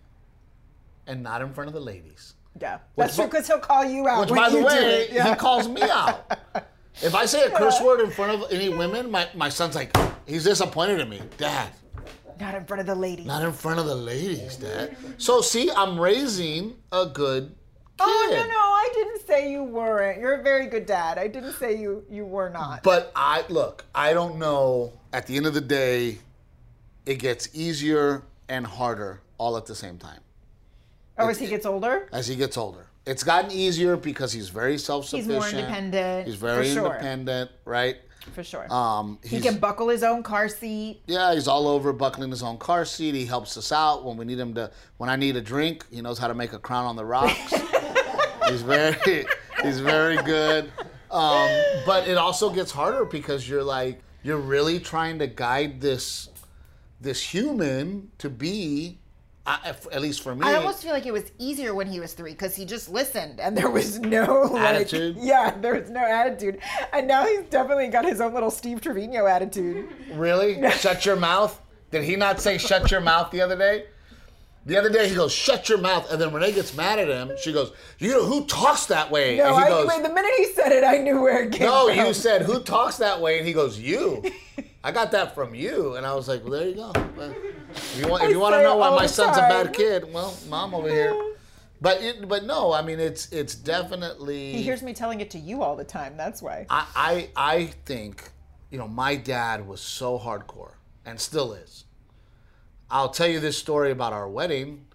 and 1.08 1.24
not 1.24 1.41
in 1.41 1.54
front 1.54 1.67
of 1.69 1.74
the 1.74 1.80
ladies. 1.82 2.34
Yeah, 2.60 2.80
that's 2.97 3.15
true 3.15 3.26
because 3.26 3.47
he'll 3.47 3.60
call 3.60 3.86
you 3.86 4.08
out. 4.10 4.21
Which, 4.21 4.32
when 4.32 4.39
by 4.39 4.50
the 4.50 4.62
way. 4.62 5.08
Yeah. 5.12 5.30
he 5.30 5.36
calls 5.36 5.69
me 5.69 5.82
out. 5.84 6.38
If 7.01 7.15
I 7.15 7.25
say 7.25 7.43
a 7.43 7.49
curse 7.49 7.82
word 7.82 8.01
in 8.01 8.12
front 8.12 8.41
of 8.41 8.51
any 8.51 8.69
women, 8.69 9.10
my, 9.10 9.27
my 9.34 9.49
son's 9.49 9.75
like, 9.75 9.95
he's 10.25 10.43
disappointed 10.43 10.99
in 10.99 11.10
me. 11.10 11.21
Dad, 11.38 11.71
not 12.39 12.56
in 12.56 12.65
front 12.65 12.82
of 12.82 12.86
the 12.88 12.95
ladies. 12.95 13.25
not 13.25 13.43
in 13.43 13.54
front 13.54 13.80
of 13.80 13.86
the 13.86 13.95
ladies, 13.95 14.58
Dad. 14.58 14.95
So, 15.17 15.41
see, 15.41 15.71
I'm 15.71 15.99
raising 15.99 16.75
a 16.91 17.06
good. 17.06 17.56
Oh 17.99 18.27
no, 18.32 18.38
no, 18.38 18.56
I 18.56 18.89
didn't 18.95 19.27
say 19.27 19.51
you 19.51 19.63
weren't. 19.63 20.19
You're 20.19 20.39
a 20.39 20.43
very 20.43 20.65
good 20.65 20.88
dad. 20.88 21.19
I 21.19 21.27
didn't 21.27 21.54
say 21.54 21.77
you 21.77 22.04
you 22.10 22.25
were 22.25 22.49
not. 22.49 22.82
But 22.82 23.12
I, 23.15 23.45
look, 23.47 23.86
I 23.93 24.13
don't 24.13 24.38
know. 24.38 24.93
At 25.13 25.27
the 25.27 25.38
end 25.38 25.45
of 25.45 25.54
the 25.54 25.62
day, 25.62 26.17
it 27.06 27.19
gets 27.19 27.49
easier 27.54 28.23
and 28.49 28.65
harder 28.65 29.21
all 29.38 29.56
at 29.56 29.67
the 29.67 29.75
same 29.75 29.99
time. 29.99 30.21
oh, 31.19 31.30
as 31.30 31.38
he 31.38 31.45
gets 31.47 31.65
older, 31.65 32.10
as 32.12 32.27
he 32.27 32.36
gets 32.36 32.58
older. 32.58 32.88
It's 33.12 33.24
gotten 33.24 33.52
easier 33.52 33.97
because 33.97 34.32
he's 34.32 34.47
very 34.47 34.78
self-sufficient. 34.78 35.34
He's 35.34 35.54
more 35.54 35.60
independent. 35.60 36.28
He's 36.28 36.36
very 36.36 36.71
sure, 36.71 36.93
independent, 36.93 37.52
right? 37.65 37.97
For 38.34 38.41
sure. 38.41 38.71
Um, 38.71 39.19
he 39.21 39.41
can 39.41 39.58
buckle 39.58 39.89
his 39.89 40.02
own 40.02 40.24
car 40.24 40.47
seat. 40.47 41.02
yeah, 41.08 41.34
he's 41.34 41.45
all 41.50 41.67
over 41.67 41.91
buckling 41.91 42.30
his 42.30 42.41
own 42.41 42.58
car 42.58 42.86
seat. 42.86 43.13
He 43.13 43.26
helps 43.26 43.58
us 43.58 43.74
out 43.74 44.06
when 44.06 44.15
we 44.15 44.24
need 44.24 44.39
him 44.39 44.54
to. 44.54 44.71
When 44.95 45.10
I 45.10 45.17
need 45.17 45.36
a 45.36 45.41
drink, 45.41 45.86
he 45.91 46.02
knows 46.02 46.19
how 46.19 46.30
to 46.30 46.34
make 46.34 46.54
a 46.54 46.60
crown 46.60 46.86
on 46.86 46.95
the 46.95 47.04
rocks. 47.04 47.36
he's 48.47 48.62
very, 48.62 49.26
he's 49.62 49.82
very 49.82 50.15
good. 50.24 50.71
Um, 51.12 51.50
but 51.86 52.08
it 52.08 52.17
also 52.17 52.50
gets 52.50 52.71
harder 52.71 53.04
because 53.04 53.50
you're 53.50 53.63
like 53.63 54.02
you're 54.24 54.38
really 54.38 54.80
trying 54.80 55.19
to 55.19 55.28
guide 55.28 55.82
this 55.82 56.30
this 57.02 57.21
human 57.21 58.12
to 58.19 58.30
be, 58.30 59.00
uh, 59.45 59.73
at 59.91 60.01
least 60.01 60.21
for 60.21 60.36
me, 60.36 60.45
I 60.45 60.56
almost 60.56 60.84
feel 60.84 60.91
like 60.91 61.06
it 61.06 61.12
was 61.12 61.32
easier 61.39 61.73
when 61.73 61.88
he 61.88 61.99
was 61.99 62.13
three 62.13 62.32
because 62.32 62.56
he 62.56 62.63
just 62.63 62.89
listened 62.89 63.39
and 63.39 63.58
there 63.58 63.69
was 63.69 63.99
no 63.99 64.43
like, 64.43 64.75
Attitude? 64.75 65.17
Yeah, 65.19 65.58
there 65.60 65.80
was 65.80 65.89
no 65.89 66.06
attitude, 66.06 66.60
and 66.93 67.08
now 67.08 67.25
he's 67.25 67.41
definitely 67.49 67.88
got 67.88 68.06
his 68.06 68.21
own 68.21 68.34
little 68.34 68.51
Steve 68.51 68.82
Trevino 68.82 69.25
attitude. 69.25 69.89
Really? 70.13 70.69
shut 70.77 71.06
your 71.06 71.15
mouth? 71.15 71.60
Did 71.89 72.04
he 72.04 72.15
not 72.15 72.39
say 72.39 72.58
shut 72.58 72.91
your 72.91 73.01
mouth 73.01 73.32
the 73.32 73.41
other 73.41 73.58
day? 73.58 73.86
The 74.65 74.77
other 74.77 74.89
day 74.89 75.10
he 75.10 75.15
goes, 75.15 75.32
shut 75.34 75.69
your 75.69 75.80
mouth. 75.80 76.12
And 76.12 76.21
then 76.21 76.32
Renee 76.32 76.51
gets 76.51 76.75
mad 76.75 76.99
at 76.99 77.08
him. 77.08 77.32
She 77.41 77.51
goes, 77.51 77.73
you 77.97 78.12
know, 78.12 78.23
who 78.23 78.45
talks 78.45 78.86
that 78.88 79.10
way? 79.10 79.38
No, 79.38 79.47
and 79.47 79.56
he 79.56 79.63
I, 79.63 79.69
goes, 79.69 79.88
wait, 79.88 80.04
the 80.04 80.13
minute 80.13 80.32
he 80.38 80.45
said 80.54 80.71
it, 80.71 80.84
I 80.84 80.97
knew 80.97 81.19
where 81.19 81.43
it 81.43 81.51
came 81.51 81.67
no, 81.67 81.88
from. 81.88 81.97
No, 81.97 82.08
you 82.08 82.13
said, 82.13 82.43
who 82.43 82.62
talks 82.62 82.97
that 82.97 83.19
way? 83.19 83.39
And 83.39 83.47
he 83.47 83.54
goes, 83.54 83.80
you. 83.80 84.23
I 84.84 84.91
got 84.91 85.12
that 85.12 85.34
from 85.34 85.56
you. 85.56 85.95
And 85.95 86.06
I 86.06 86.13
was 86.13 86.27
like, 86.27 86.43
well, 86.43 86.51
there 86.51 86.67
you 86.67 86.75
go. 86.75 86.91
If 87.75 87.99
you 87.99 88.07
want, 88.07 88.23
if 88.23 88.31
you 88.31 88.39
want 88.39 88.55
to 88.55 88.63
know 88.63 88.75
why 88.77 88.89
my 88.89 89.05
son's 89.05 89.38
a 89.38 89.41
bad 89.41 89.73
kid, 89.73 90.12
well, 90.12 90.36
mom 90.49 90.73
over 90.73 90.89
here. 90.89 91.13
But 91.81 92.01
it, 92.03 92.27
but 92.27 92.43
no, 92.45 92.71
I 92.71 92.81
mean, 92.84 92.99
it's 92.99 93.31
it's 93.31 93.55
definitely. 93.55 94.53
He 94.53 94.62
hears 94.62 94.84
me 94.84 94.93
telling 94.93 95.19
it 95.19 95.31
to 95.31 95.39
you 95.39 95.63
all 95.63 95.75
the 95.75 95.84
time. 95.84 96.15
That's 96.15 96.41
why. 96.41 96.67
I, 96.69 96.86
I 96.95 97.29
I 97.36 97.65
think, 97.86 98.29
you 98.69 98.77
know, 98.77 98.88
my 98.88 99.15
dad 99.15 99.67
was 99.67 99.81
so 99.81 100.19
hardcore 100.19 100.73
and 101.05 101.19
still 101.19 101.53
is. 101.53 101.86
I'll 102.89 103.10
tell 103.10 103.27
you 103.27 103.39
this 103.39 103.57
story 103.57 103.91
about 103.91 104.13
our 104.13 104.29
wedding. 104.29 104.86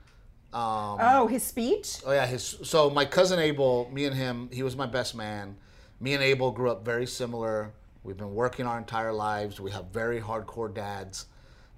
Um, 0.52 0.98
Oh, 1.00 1.26
his 1.28 1.42
speech? 1.42 1.98
oh 2.06 2.12
yeah, 2.12 2.26
his 2.26 2.56
so 2.62 2.88
my 2.88 3.04
cousin 3.04 3.38
Abel, 3.40 3.90
me 3.92 4.04
and 4.04 4.14
him, 4.14 4.48
he 4.52 4.62
was 4.62 4.76
my 4.76 4.86
best 4.86 5.14
man. 5.14 5.56
Me 5.98 6.14
and 6.14 6.22
Abel 6.22 6.50
grew 6.52 6.70
up 6.70 6.84
very 6.84 7.06
similar. 7.06 7.72
We've 8.04 8.16
been 8.16 8.34
working 8.34 8.66
our 8.66 8.78
entire 8.78 9.12
lives. 9.12 9.58
We 9.60 9.72
have 9.72 9.86
very 9.86 10.20
hardcore 10.20 10.72
dads. 10.72 11.26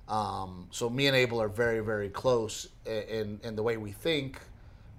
Um, 0.08 0.68
so 0.70 0.88
me 0.88 1.06
and 1.06 1.14
Abel 1.16 1.40
are 1.40 1.48
very 1.48 1.80
very 1.80 2.08
close 2.08 2.68
in 2.86 3.40
in 3.44 3.56
the 3.56 3.62
way 3.62 3.76
we 3.76 3.92
think, 3.92 4.40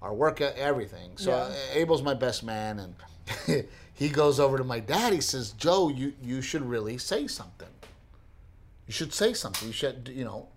our 0.02 0.14
work, 0.14 0.40
everything. 0.40 1.16
So 1.16 1.30
Yeah. 1.30 1.36
uh, 1.36 1.54
Abel's 1.74 2.02
my 2.02 2.14
best 2.14 2.42
man, 2.44 2.78
and 2.78 3.66
he 3.94 4.08
goes 4.08 4.38
over 4.38 4.56
to 4.56 4.64
my 4.64 4.78
dad. 4.80 5.12
He 5.12 5.20
says, 5.20 5.50
"Joe, 5.52 5.88
you 5.88 6.12
you 6.22 6.40
should 6.42 6.62
really 6.62 6.96
say 6.98 7.26
something. 7.26 7.68
You 8.86 8.92
should 8.92 9.12
say 9.12 9.34
something. 9.34 9.66
You 9.68 9.74
should, 9.74 10.10
you 10.14 10.24
know." 10.24 10.48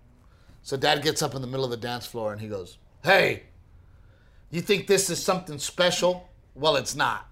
So 0.62 0.78
dad 0.78 1.02
gets 1.02 1.22
up 1.22 1.36
in 1.36 1.42
the 1.42 1.48
middle 1.48 1.66
of 1.66 1.72
the 1.72 1.78
dance 1.78 2.06
floor 2.06 2.32
and 2.32 2.40
he 2.40 2.48
goes, 2.48 2.78
"Hey, 3.04 3.44
you 4.52 4.62
think 4.62 4.86
this 4.88 5.10
is 5.10 5.22
something 5.22 5.58
special? 5.58 6.30
Well, 6.56 6.76
it's 6.76 6.96
not. 6.96 7.28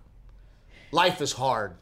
Life 0.91 1.21
is 1.21 1.33
hard. 1.33 1.75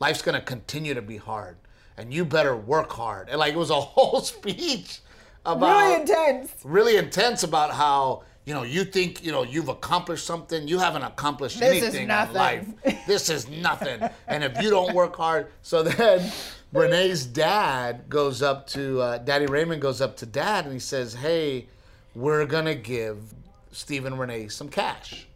Life's 0.00 0.20
gonna 0.22 0.40
continue 0.42 0.92
to 0.94 1.02
be 1.02 1.16
hard, 1.16 1.56
and 1.96 2.12
you 2.12 2.24
better 2.24 2.56
work 2.56 2.90
hard." 2.92 3.28
And 3.28 3.38
like 3.38 3.54
it 3.54 3.58
was 3.58 3.70
a 3.70 3.80
whole 3.80 4.20
speech 4.20 5.00
about 5.44 5.80
Really 5.80 6.00
intense. 6.00 6.52
really 6.64 6.96
intense 6.96 7.42
about 7.42 7.72
how 7.72 8.22
you 8.44 8.54
know 8.54 8.62
you 8.62 8.84
think 8.84 9.24
you 9.24 9.32
know 9.32 9.42
you've 9.42 9.68
accomplished 9.68 10.24
something. 10.26 10.66
You 10.68 10.78
haven't 10.78 11.02
accomplished 11.02 11.58
This 11.60 11.82
anything 11.82 12.08
in 12.10 12.32
life. 12.32 12.66
This 13.06 13.28
is 13.30 13.48
nothing. 13.48 14.00
And 14.28 14.44
if 14.44 14.60
you 14.62 14.70
don't 14.70 14.94
work 14.94 15.16
hard 15.16 15.48
so 15.62 15.82
then 15.82 16.30
renee's 16.72 17.26
dad 17.26 18.08
goes 18.08 18.40
up 18.42 18.66
to 18.68 19.00
uh, 19.00 19.18
daddy 19.18 19.46
raymond 19.46 19.82
goes 19.82 20.00
up 20.00 20.16
to 20.18 20.26
dad 20.26 20.64
and 20.64 20.72
he 20.72 20.78
says 20.80 21.14
hey 21.14 21.66
we're 22.14 22.46
gonna 22.46 22.74
give 22.74 23.34
steve 23.72 24.04
and 24.06 24.18
renee 24.18 24.46
some 24.48 24.68
cash. 24.68 25.26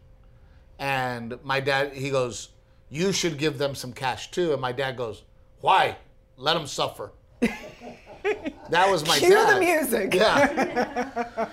And 0.79 1.37
my 1.43 1.59
dad 1.59 1.93
he 1.93 2.09
goes 2.09 2.49
you 2.89 3.11
should 3.11 3.37
give 3.37 3.57
them 3.57 3.75
some 3.75 3.91
cash 3.91 4.31
too. 4.31 4.53
And 4.53 4.61
my 4.61 4.71
dad 4.71 4.95
goes 4.95 5.23
why 5.61 5.97
let 6.37 6.53
them 6.53 6.67
suffer 6.67 7.11
that 8.69 8.89
was 8.89 9.05
my 9.07 9.17
Cue 9.17 9.29
dad 9.29 9.55
the 9.55 9.59
music. 9.59 10.13
yeah. 10.13 11.47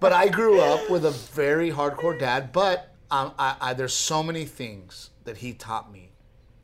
but 0.00 0.12
I 0.12 0.28
grew 0.28 0.60
up 0.60 0.90
with 0.90 1.04
a 1.04 1.10
very 1.10 1.70
hardcore 1.70 2.18
dad. 2.18 2.52
But 2.52 2.94
um, 3.10 3.32
I, 3.38 3.56
I, 3.60 3.74
there's 3.74 3.92
so 3.94 4.22
many 4.22 4.44
things 4.44 5.10
that 5.24 5.38
he 5.38 5.52
taught 5.52 5.92
me: 5.92 6.12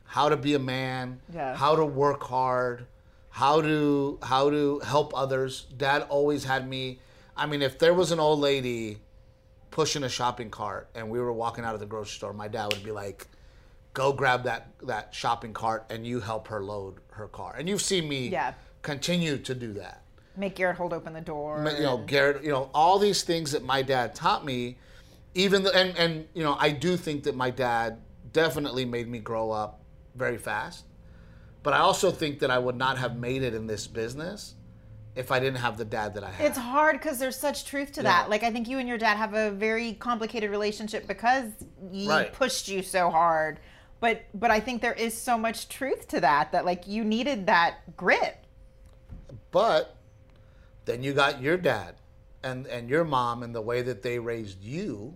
how 0.05 0.29
to 0.29 0.37
be 0.37 0.53
a 0.53 0.59
man, 0.59 1.21
Yeah. 1.33 1.55
how 1.55 1.75
to 1.75 1.85
work 1.85 2.23
hard, 2.23 2.87
how 3.29 3.61
to 3.61 4.19
how 4.23 4.49
to 4.49 4.79
help 4.79 5.15
others. 5.15 5.67
Dad 5.77 6.03
always 6.09 6.43
had 6.43 6.67
me. 6.67 6.99
I 7.35 7.45
mean, 7.45 7.61
if 7.61 7.79
there 7.79 7.93
was 7.93 8.11
an 8.11 8.19
old 8.19 8.39
lady 8.39 8.97
pushing 9.69 10.03
a 10.03 10.09
shopping 10.09 10.49
cart 10.49 10.89
and 10.95 11.09
we 11.09 11.19
were 11.19 11.31
walking 11.31 11.63
out 11.63 11.73
of 11.73 11.79
the 11.79 11.85
grocery 11.85 12.11
store, 12.15 12.33
my 12.33 12.47
dad 12.47 12.73
would 12.73 12.83
be 12.83 12.91
like, 12.91 13.27
"Go 13.93 14.13
grab 14.13 14.43
that 14.43 14.67
that 14.83 15.13
shopping 15.13 15.53
cart 15.53 15.85
and 15.89 16.05
you 16.05 16.19
help 16.19 16.47
her 16.47 16.63
load 16.63 16.95
her 17.11 17.27
car." 17.27 17.55
And 17.57 17.67
you've 17.69 17.81
seen 17.81 18.07
me 18.07 18.29
Yeah. 18.29 18.53
continue 18.81 19.37
to 19.37 19.53
do 19.53 19.73
that 19.73 20.01
Make 20.35 20.55
Garrett 20.55 20.77
hold 20.77 20.93
open 20.93 21.13
the 21.13 21.21
door. 21.21 21.63
you 21.77 21.83
know 21.83 21.97
Garrett, 21.97 22.43
you 22.43 22.49
know 22.51 22.69
all 22.73 22.97
these 22.99 23.23
things 23.23 23.51
that 23.51 23.63
my 23.63 23.81
dad 23.81 24.15
taught 24.15 24.45
me, 24.45 24.77
even 25.35 25.63
the, 25.63 25.75
and 25.75 25.95
and 25.97 26.27
you 26.33 26.43
know 26.43 26.55
I 26.59 26.71
do 26.71 26.95
think 26.97 27.23
that 27.23 27.35
my 27.35 27.49
dad 27.49 27.99
definitely 28.31 28.85
made 28.85 29.07
me 29.09 29.19
grow 29.19 29.51
up 29.51 29.81
very 30.15 30.37
fast, 30.37 30.85
but 31.63 31.73
I 31.73 31.79
also 31.79 32.11
think 32.11 32.39
that 32.39 32.49
I 32.49 32.57
would 32.59 32.77
not 32.77 32.97
have 32.97 33.17
made 33.17 33.43
it 33.43 33.53
in 33.53 33.67
this 33.67 33.87
business 33.87 34.55
if 35.13 35.29
I 35.31 35.39
didn't 35.41 35.57
have 35.59 35.77
the 35.77 35.83
dad 35.83 36.13
that 36.13 36.23
I 36.23 36.31
had. 36.31 36.45
It's 36.47 36.57
hard 36.57 36.93
because 36.97 37.19
there's 37.19 37.37
such 37.37 37.65
truth 37.65 37.91
to 37.93 38.01
Yeah. 38.01 38.03
that. 38.21 38.29
Like 38.29 38.43
I 38.43 38.51
think 38.51 38.69
you 38.69 38.79
and 38.79 38.87
your 38.87 38.97
dad 38.97 39.17
have 39.17 39.33
a 39.33 39.51
very 39.51 39.93
complicated 39.93 40.49
relationship 40.49 41.05
because 41.07 41.51
he 41.91 42.07
Right. 42.07 42.31
pushed 42.31 42.69
you 42.69 42.81
so 42.81 43.09
hard. 43.09 43.59
But 44.01 44.23
but 44.33 44.51
I 44.51 44.59
think 44.59 44.81
there 44.81 44.93
is 44.93 45.15
so 45.17 45.37
much 45.37 45.69
truth 45.69 46.07
to 46.09 46.19
that 46.19 46.51
that 46.51 46.65
like 46.65 46.87
you 46.87 47.05
needed 47.05 47.45
that 47.45 47.95
grit. 47.95 48.35
But 49.51 49.95
then 50.85 51.03
you 51.03 51.13
got 51.13 51.41
your 51.41 51.55
dad 51.57 51.95
and 52.43 52.67
and 52.67 52.89
your 52.89 53.03
mom 53.05 53.43
and 53.43 53.53
the 53.55 53.61
way 53.61 53.81
that 53.83 54.01
they 54.01 54.17
raised 54.19 54.61
you 54.63 55.15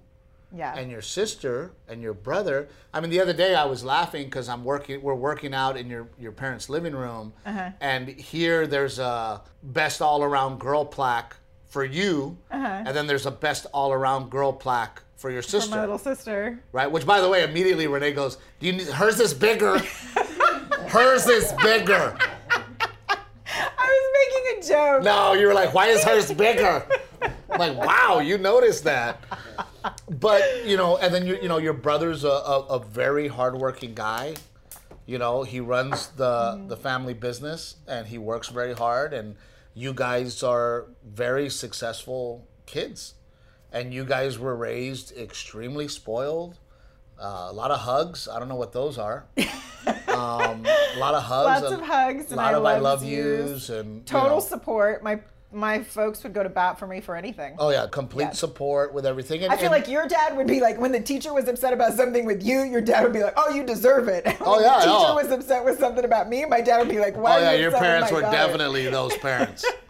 Yeah. 0.54 0.76
and 0.78 0.92
your 0.92 1.02
sister 1.02 1.72
and 1.88 2.02
your 2.02 2.14
brother. 2.14 2.70
I 2.94 3.00
mean, 3.02 3.10
the 3.10 3.20
other 3.20 3.34
day 3.34 3.56
I 3.56 3.66
was 3.66 3.84
laughing 3.84 4.26
because 4.26 4.48
I'm 4.48 4.64
working. 4.64 5.02
We're 5.02 5.16
working 5.16 5.54
out 5.54 5.76
in 5.78 5.90
your 5.90 6.08
your 6.20 6.32
parents' 6.32 6.70
living 6.70 6.94
room, 6.96 7.34
Uh-huh. 7.46 7.72
and 7.82 8.08
here 8.08 8.68
there's 8.68 9.00
a 9.00 9.42
best 9.64 10.02
all 10.02 10.22
around 10.24 10.60
girl 10.60 10.86
plaque 10.86 11.36
for 11.66 11.84
you, 11.84 12.38
uh-huh. 12.52 12.84
and 12.86 12.96
then 12.96 13.08
there's 13.08 13.26
a 13.26 13.32
best 13.32 13.66
all 13.74 13.92
around 13.92 14.30
girl 14.30 14.54
plaque 14.54 15.02
for 15.26 15.32
your 15.32 15.40
Uh-huh. 15.40 15.48
For 15.48 15.62
sister, 15.62 15.76
my 15.76 15.82
little 15.82 15.98
sister. 15.98 16.60
right? 16.72 16.92
Which, 16.92 17.04
by 17.04 17.20
the 17.20 17.28
way, 17.28 17.44
immediately 17.44 17.88
Renee 17.88 18.12
goes, 18.14 18.38
"Do 18.60 18.68
you 18.68 18.74
need, 18.74 18.88
hers 18.90 19.20
is 19.20 19.34
bigger? 19.34 19.80
hers 20.88 21.26
is 21.28 21.52
bigger." 21.64 22.16
I 23.10 23.88
was 23.88 24.08
making 24.20 24.46
a 24.60 24.68
joke. 24.68 25.04
No, 25.04 25.34
you 25.34 25.48
were 25.48 25.54
like, 25.56 25.74
why 25.74 25.88
is 25.88 26.04
hers 26.04 26.32
bigger? 26.32 26.86
I'm 27.50 27.58
like, 27.60 27.76
wow, 27.76 28.20
you 28.20 28.38
noticed 28.38 28.84
that. 28.84 29.24
But 30.10 30.44
you 30.68 30.78
know, 30.78 30.98
and 30.98 31.12
then 31.12 31.26
you 31.26 31.40
you 31.42 31.48
know, 31.48 31.58
your 31.58 31.74
brother's 31.74 32.24
a, 32.24 32.28
a, 32.30 32.60
a 32.78 32.80
very 32.80 33.28
hardworking 33.28 33.96
guy. 33.96 34.36
You 35.08 35.18
know, 35.18 35.42
he 35.42 35.60
runs 35.60 36.08
the 36.22 36.64
the 36.68 36.78
family 36.78 37.16
business 37.16 37.78
and 37.88 38.06
he 38.06 38.20
works 38.20 38.50
very 38.50 38.74
hard. 38.74 39.12
And 39.12 39.38
you 39.74 39.92
guys 39.92 40.44
are 40.44 40.86
very 41.04 41.50
successful 41.50 42.48
kids, 42.68 43.15
and 43.76 43.94
you 43.94 44.06
guys 44.06 44.40
were 44.40 44.56
raised 44.56 45.16
extremely 45.18 45.88
spoiled. 45.88 46.58
Uh, 47.22 47.48
a 47.50 47.54
lot 47.54 47.70
of 47.72 47.80
hugs. 47.82 48.28
I 48.28 48.40
don't 48.40 48.50
know 48.50 48.56
what 48.56 48.74
those 48.74 48.98
are. 48.98 49.26
Um, 50.08 50.66
a 50.66 50.98
lot 50.98 51.14
of 51.14 51.24
hugs. 51.24 51.62
Lots 51.62 51.74
a 51.74 51.76
of 51.78 51.82
hugs 51.86 52.32
A 52.32 52.36
lot 52.38 52.54
I 52.54 52.58
of 52.58 52.66
I 52.66 52.78
love 52.78 53.04
yous. 53.04 53.68
yous 53.68 53.70
and 53.70 53.96
you 53.98 54.02
Total 54.06 54.38
know. 54.38 54.40
support. 54.40 55.04
My 55.04 55.20
my 55.52 55.84
folks 55.84 56.24
would 56.24 56.34
go 56.34 56.42
to 56.42 56.48
bat 56.50 56.80
for 56.80 56.88
me 56.88 57.02
for 57.02 57.16
anything. 57.18 57.56
Oh 57.60 57.70
yeah, 57.70 57.86
complete 57.92 58.24
Yeah. 58.26 58.32
support 58.32 58.94
with 58.94 59.06
everything. 59.06 59.44
And, 59.44 59.52
I 59.52 59.58
feel 59.58 59.72
like 59.72 59.88
your 59.90 60.08
dad 60.08 60.38
would 60.38 60.48
be 60.48 60.62
like, 60.62 60.80
when 60.80 60.92
the 60.94 61.02
teacher 61.02 61.34
was 61.34 61.48
upset 61.50 61.74
about 61.74 61.94
something 61.94 62.26
with 62.26 62.44
you, 62.44 62.62
your 62.64 62.82
dad 62.82 63.04
would 63.04 63.12
be 63.14 63.24
like, 63.24 63.34
"Oh, 63.38 63.54
you 63.54 63.64
deserve 63.66 64.08
it." 64.08 64.26
when 64.26 64.36
Oh, 64.42 64.60
yeah, 64.62 64.76
the 64.76 64.86
teacher 64.86 65.08
no. 65.10 65.16
was 65.16 65.32
upset 65.32 65.66
with 65.66 65.80
something 65.80 66.06
about 66.06 66.30
me, 66.30 66.46
my 66.46 66.62
dad 66.62 66.80
would 66.80 66.90
be 66.90 67.00
like, 67.00 67.16
"Why?" 67.18 67.36
oh 67.38 67.40
yeah, 67.42 67.52
you 67.54 67.64
your 67.64 67.72
parents 67.72 68.12
were 68.12 68.22
daughter?" 68.22 68.38
definitely 68.38 68.88
those 68.90 69.16
parents. 69.18 69.66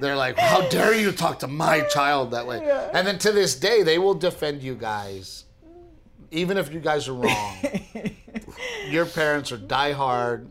They're 0.00 0.16
like, 0.16 0.38
how 0.38 0.66
dare 0.68 0.94
you 0.94 1.12
talk 1.12 1.40
to 1.40 1.46
my 1.48 1.80
child 1.82 2.30
that 2.32 2.46
way? 2.46 2.62
Yeah. 2.64 2.90
And 2.94 3.06
then 3.06 3.18
to 3.18 3.32
this 3.32 3.54
day, 3.54 3.82
they 3.82 3.98
will 3.98 4.14
defend 4.14 4.62
you 4.62 4.74
guys, 4.74 5.44
even 6.30 6.56
if 6.56 6.72
you 6.72 6.80
guys 6.80 7.06
are 7.08 7.14
wrong. 7.14 7.56
your 8.88 9.06
parents 9.06 9.52
are 9.52 9.58
diehard. 9.58 10.48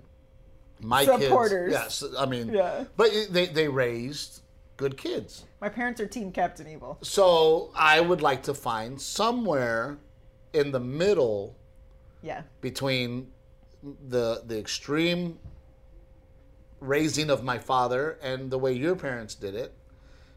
My 0.81 1.03
Supporters. 1.03 1.73
kids, 1.73 2.03
yes, 2.03 2.13
I 2.17 2.25
mean, 2.25 2.53
Yeah. 2.53 2.85
but 2.95 3.11
they 3.29 3.47
they 3.47 3.67
raised 3.67 4.43
good 4.77 4.95
kids. 4.97 5.43
My 5.59 5.67
parents 5.67 5.99
are 5.99 6.07
Team 6.07 6.31
Captain 6.31 6.67
Evil. 6.69 6.97
So 7.01 7.71
I 7.75 7.99
would 7.99 8.21
like 8.21 8.43
to 8.43 8.53
find 8.53 9.01
somewhere 9.01 9.97
in 10.53 10.71
the 10.71 10.79
middle 10.79 11.57
Yeah. 12.21 12.43
between 12.61 13.27
the 14.07 14.41
the 14.45 14.57
extreme 14.57 15.37
raising 16.79 17.29
of 17.29 17.43
my 17.43 17.57
father 17.57 18.17
and 18.21 18.49
the 18.51 18.57
way 18.57 18.73
your 18.73 18.95
parents 18.95 19.35
did 19.35 19.55
it 19.55 19.73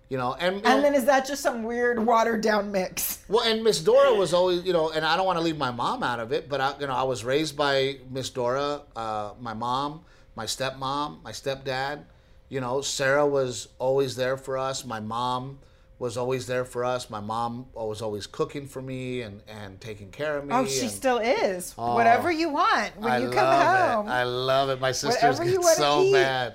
you 0.08 0.18
know 0.18 0.34
and, 0.34 0.56
you 0.56 0.62
know, 0.62 0.70
And 0.70 0.84
then 0.84 0.94
is 0.94 1.04
that 1.06 1.26
just 1.26 1.42
some 1.42 1.62
weird 1.62 2.04
watered 2.04 2.40
down 2.42 2.70
mix? 2.72 3.20
well 3.28 3.42
and 3.44 3.62
miss 3.64 3.80
dora 3.80 4.14
was 4.14 4.34
always 4.34 4.64
you 4.64 4.72
know 4.72 4.90
and 4.90 5.04
i 5.04 5.16
don't 5.16 5.26
want 5.26 5.38
to 5.38 5.44
leave 5.44 5.56
my 5.58 5.70
mom 5.70 6.02
out 6.02 6.20
of 6.20 6.32
it 6.32 6.48
but 6.48 6.60
i 6.60 6.74
you 6.80 6.86
know 6.86 6.94
i 6.94 7.02
was 7.04 7.24
raised 7.24 7.56
by 7.56 7.96
miss 8.10 8.28
dora 8.30 8.82
uh, 8.96 9.32
my 9.40 9.54
mom 9.54 10.02
my 10.36 10.44
stepmom 10.44 11.22
my 11.22 11.32
stepdad 11.32 12.00
you 12.48 12.60
know 12.60 12.80
sarah 12.80 13.26
was 13.26 13.68
always 13.78 14.16
there 14.16 14.36
for 14.36 14.58
us 14.58 14.84
my 14.84 15.00
mom 15.00 15.58
was 16.02 16.16
always 16.16 16.48
there 16.48 16.64
for 16.64 16.84
us 16.84 17.08
my 17.08 17.20
mom 17.20 17.64
was 17.74 18.02
always 18.02 18.26
cooking 18.26 18.66
for 18.66 18.82
me 18.82 19.22
and 19.22 19.40
and 19.46 19.80
taking 19.80 20.10
care 20.10 20.36
of 20.36 20.44
me 20.44 20.52
Oh, 20.52 20.66
she 20.66 20.80
and- 20.82 20.90
still 20.90 21.18
is. 21.18 21.74
Oh, 21.78 21.94
Whatever 21.94 22.30
you 22.32 22.48
want 22.50 22.90
when 22.98 23.12
I 23.12 23.18
you 23.18 23.30
come 23.30 23.44
love 23.46 23.90
home. 23.94 24.08
It. 24.08 24.10
I 24.10 24.24
love 24.24 24.68
it. 24.70 24.80
My 24.80 24.90
sisters 24.92 25.38
Whatever 25.38 25.62
get 25.62 25.76
so 25.76 26.02
eat. 26.02 26.12
mad. 26.12 26.54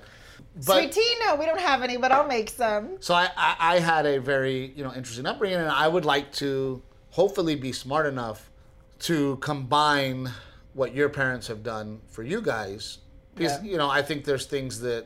But 0.56 0.64
Sweet 0.82 0.92
tea? 0.92 1.14
No, 1.24 1.36
we 1.36 1.46
don't 1.46 1.62
have 1.72 1.82
any, 1.88 1.96
but 1.98 2.12
I'll 2.12 2.28
make 2.28 2.50
some. 2.50 2.98
so 3.00 3.14
I, 3.14 3.30
I, 3.38 3.56
I 3.76 3.80
had 3.80 4.06
a 4.06 4.20
very 4.20 4.74
you 4.76 4.84
know 4.84 4.94
interesting 4.94 5.26
upbringing, 5.26 5.60
and 5.60 5.70
I 5.70 5.88
would 5.88 6.04
like 6.04 6.32
to 6.44 6.82
hopefully 7.12 7.56
be 7.56 7.72
smart 7.72 8.06
enough 8.06 8.50
to 9.08 9.38
combine 9.38 10.30
what 10.74 10.94
your 10.94 11.10
parents 11.10 11.48
have 11.48 11.62
done 11.64 12.02
for 12.08 12.24
you 12.24 12.42
guys, 12.42 12.98
because 13.36 13.54
Yeah. 13.64 13.72
you 13.72 13.78
know 13.78 13.90
I 13.90 14.02
think 14.02 14.26
there's 14.26 14.46
things 14.46 14.82
that 14.82 15.06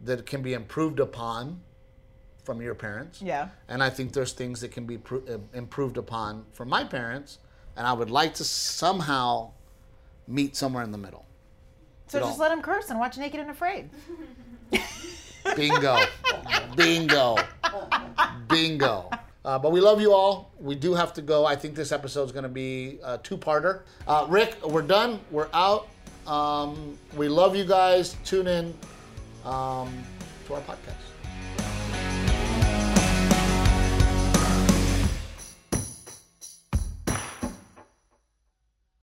that 0.00 0.24
can 0.26 0.40
be 0.42 0.54
improved 0.54 0.98
upon 0.98 1.60
from 2.50 2.60
your 2.60 2.74
parents. 2.74 3.22
Yeah. 3.22 3.48
And 3.68 3.80
I 3.80 3.90
think 3.90 4.12
there's 4.12 4.32
things 4.32 4.60
that 4.62 4.72
can 4.72 4.84
be 4.84 4.96
uh, 4.96 5.38
improved 5.54 5.98
upon 5.98 6.44
from 6.52 6.68
my 6.68 6.82
parents, 6.82 7.38
and 7.76 7.86
I 7.86 7.92
would 7.92 8.10
like 8.10 8.34
to 8.34 8.44
somehow 8.44 9.52
meet 10.26 10.56
somewhere 10.56 10.82
in 10.82 10.90
the 10.90 10.98
middle. 10.98 11.24
So 12.08 12.18
just 12.18 12.38
know. 12.38 12.42
let 12.42 12.50
him 12.50 12.60
curse 12.60 12.90
and 12.90 12.98
watch 12.98 13.16
Naked 13.18 13.38
and 13.38 13.50
Afraid. 13.50 13.88
Bingo. 15.54 16.00
Bingo. 16.74 17.36
Bingo. 18.48 19.10
Uh, 19.44 19.56
but 19.56 19.70
we 19.70 19.80
love 19.80 20.00
you 20.00 20.12
all. 20.12 20.50
We 20.58 20.74
do 20.74 20.92
have 20.92 21.12
to 21.14 21.22
go. 21.22 21.46
I 21.46 21.54
think 21.54 21.76
this 21.76 21.92
episode 21.92 22.24
is 22.24 22.32
going 22.32 22.42
to 22.42 22.48
be 22.48 22.98
a 23.04 23.18
two-parter. 23.18 23.82
Uh, 24.08 24.26
Rick, 24.28 24.56
we're 24.66 24.82
done. 24.82 25.20
We're 25.30 25.50
out. 25.54 25.86
Um, 26.26 26.98
we 27.14 27.28
love 27.28 27.54
you 27.54 27.64
guys. 27.64 28.16
Tune 28.24 28.48
in 28.48 28.74
um, 29.44 30.04
to 30.48 30.54
our 30.54 30.60
podcast. 30.62 31.09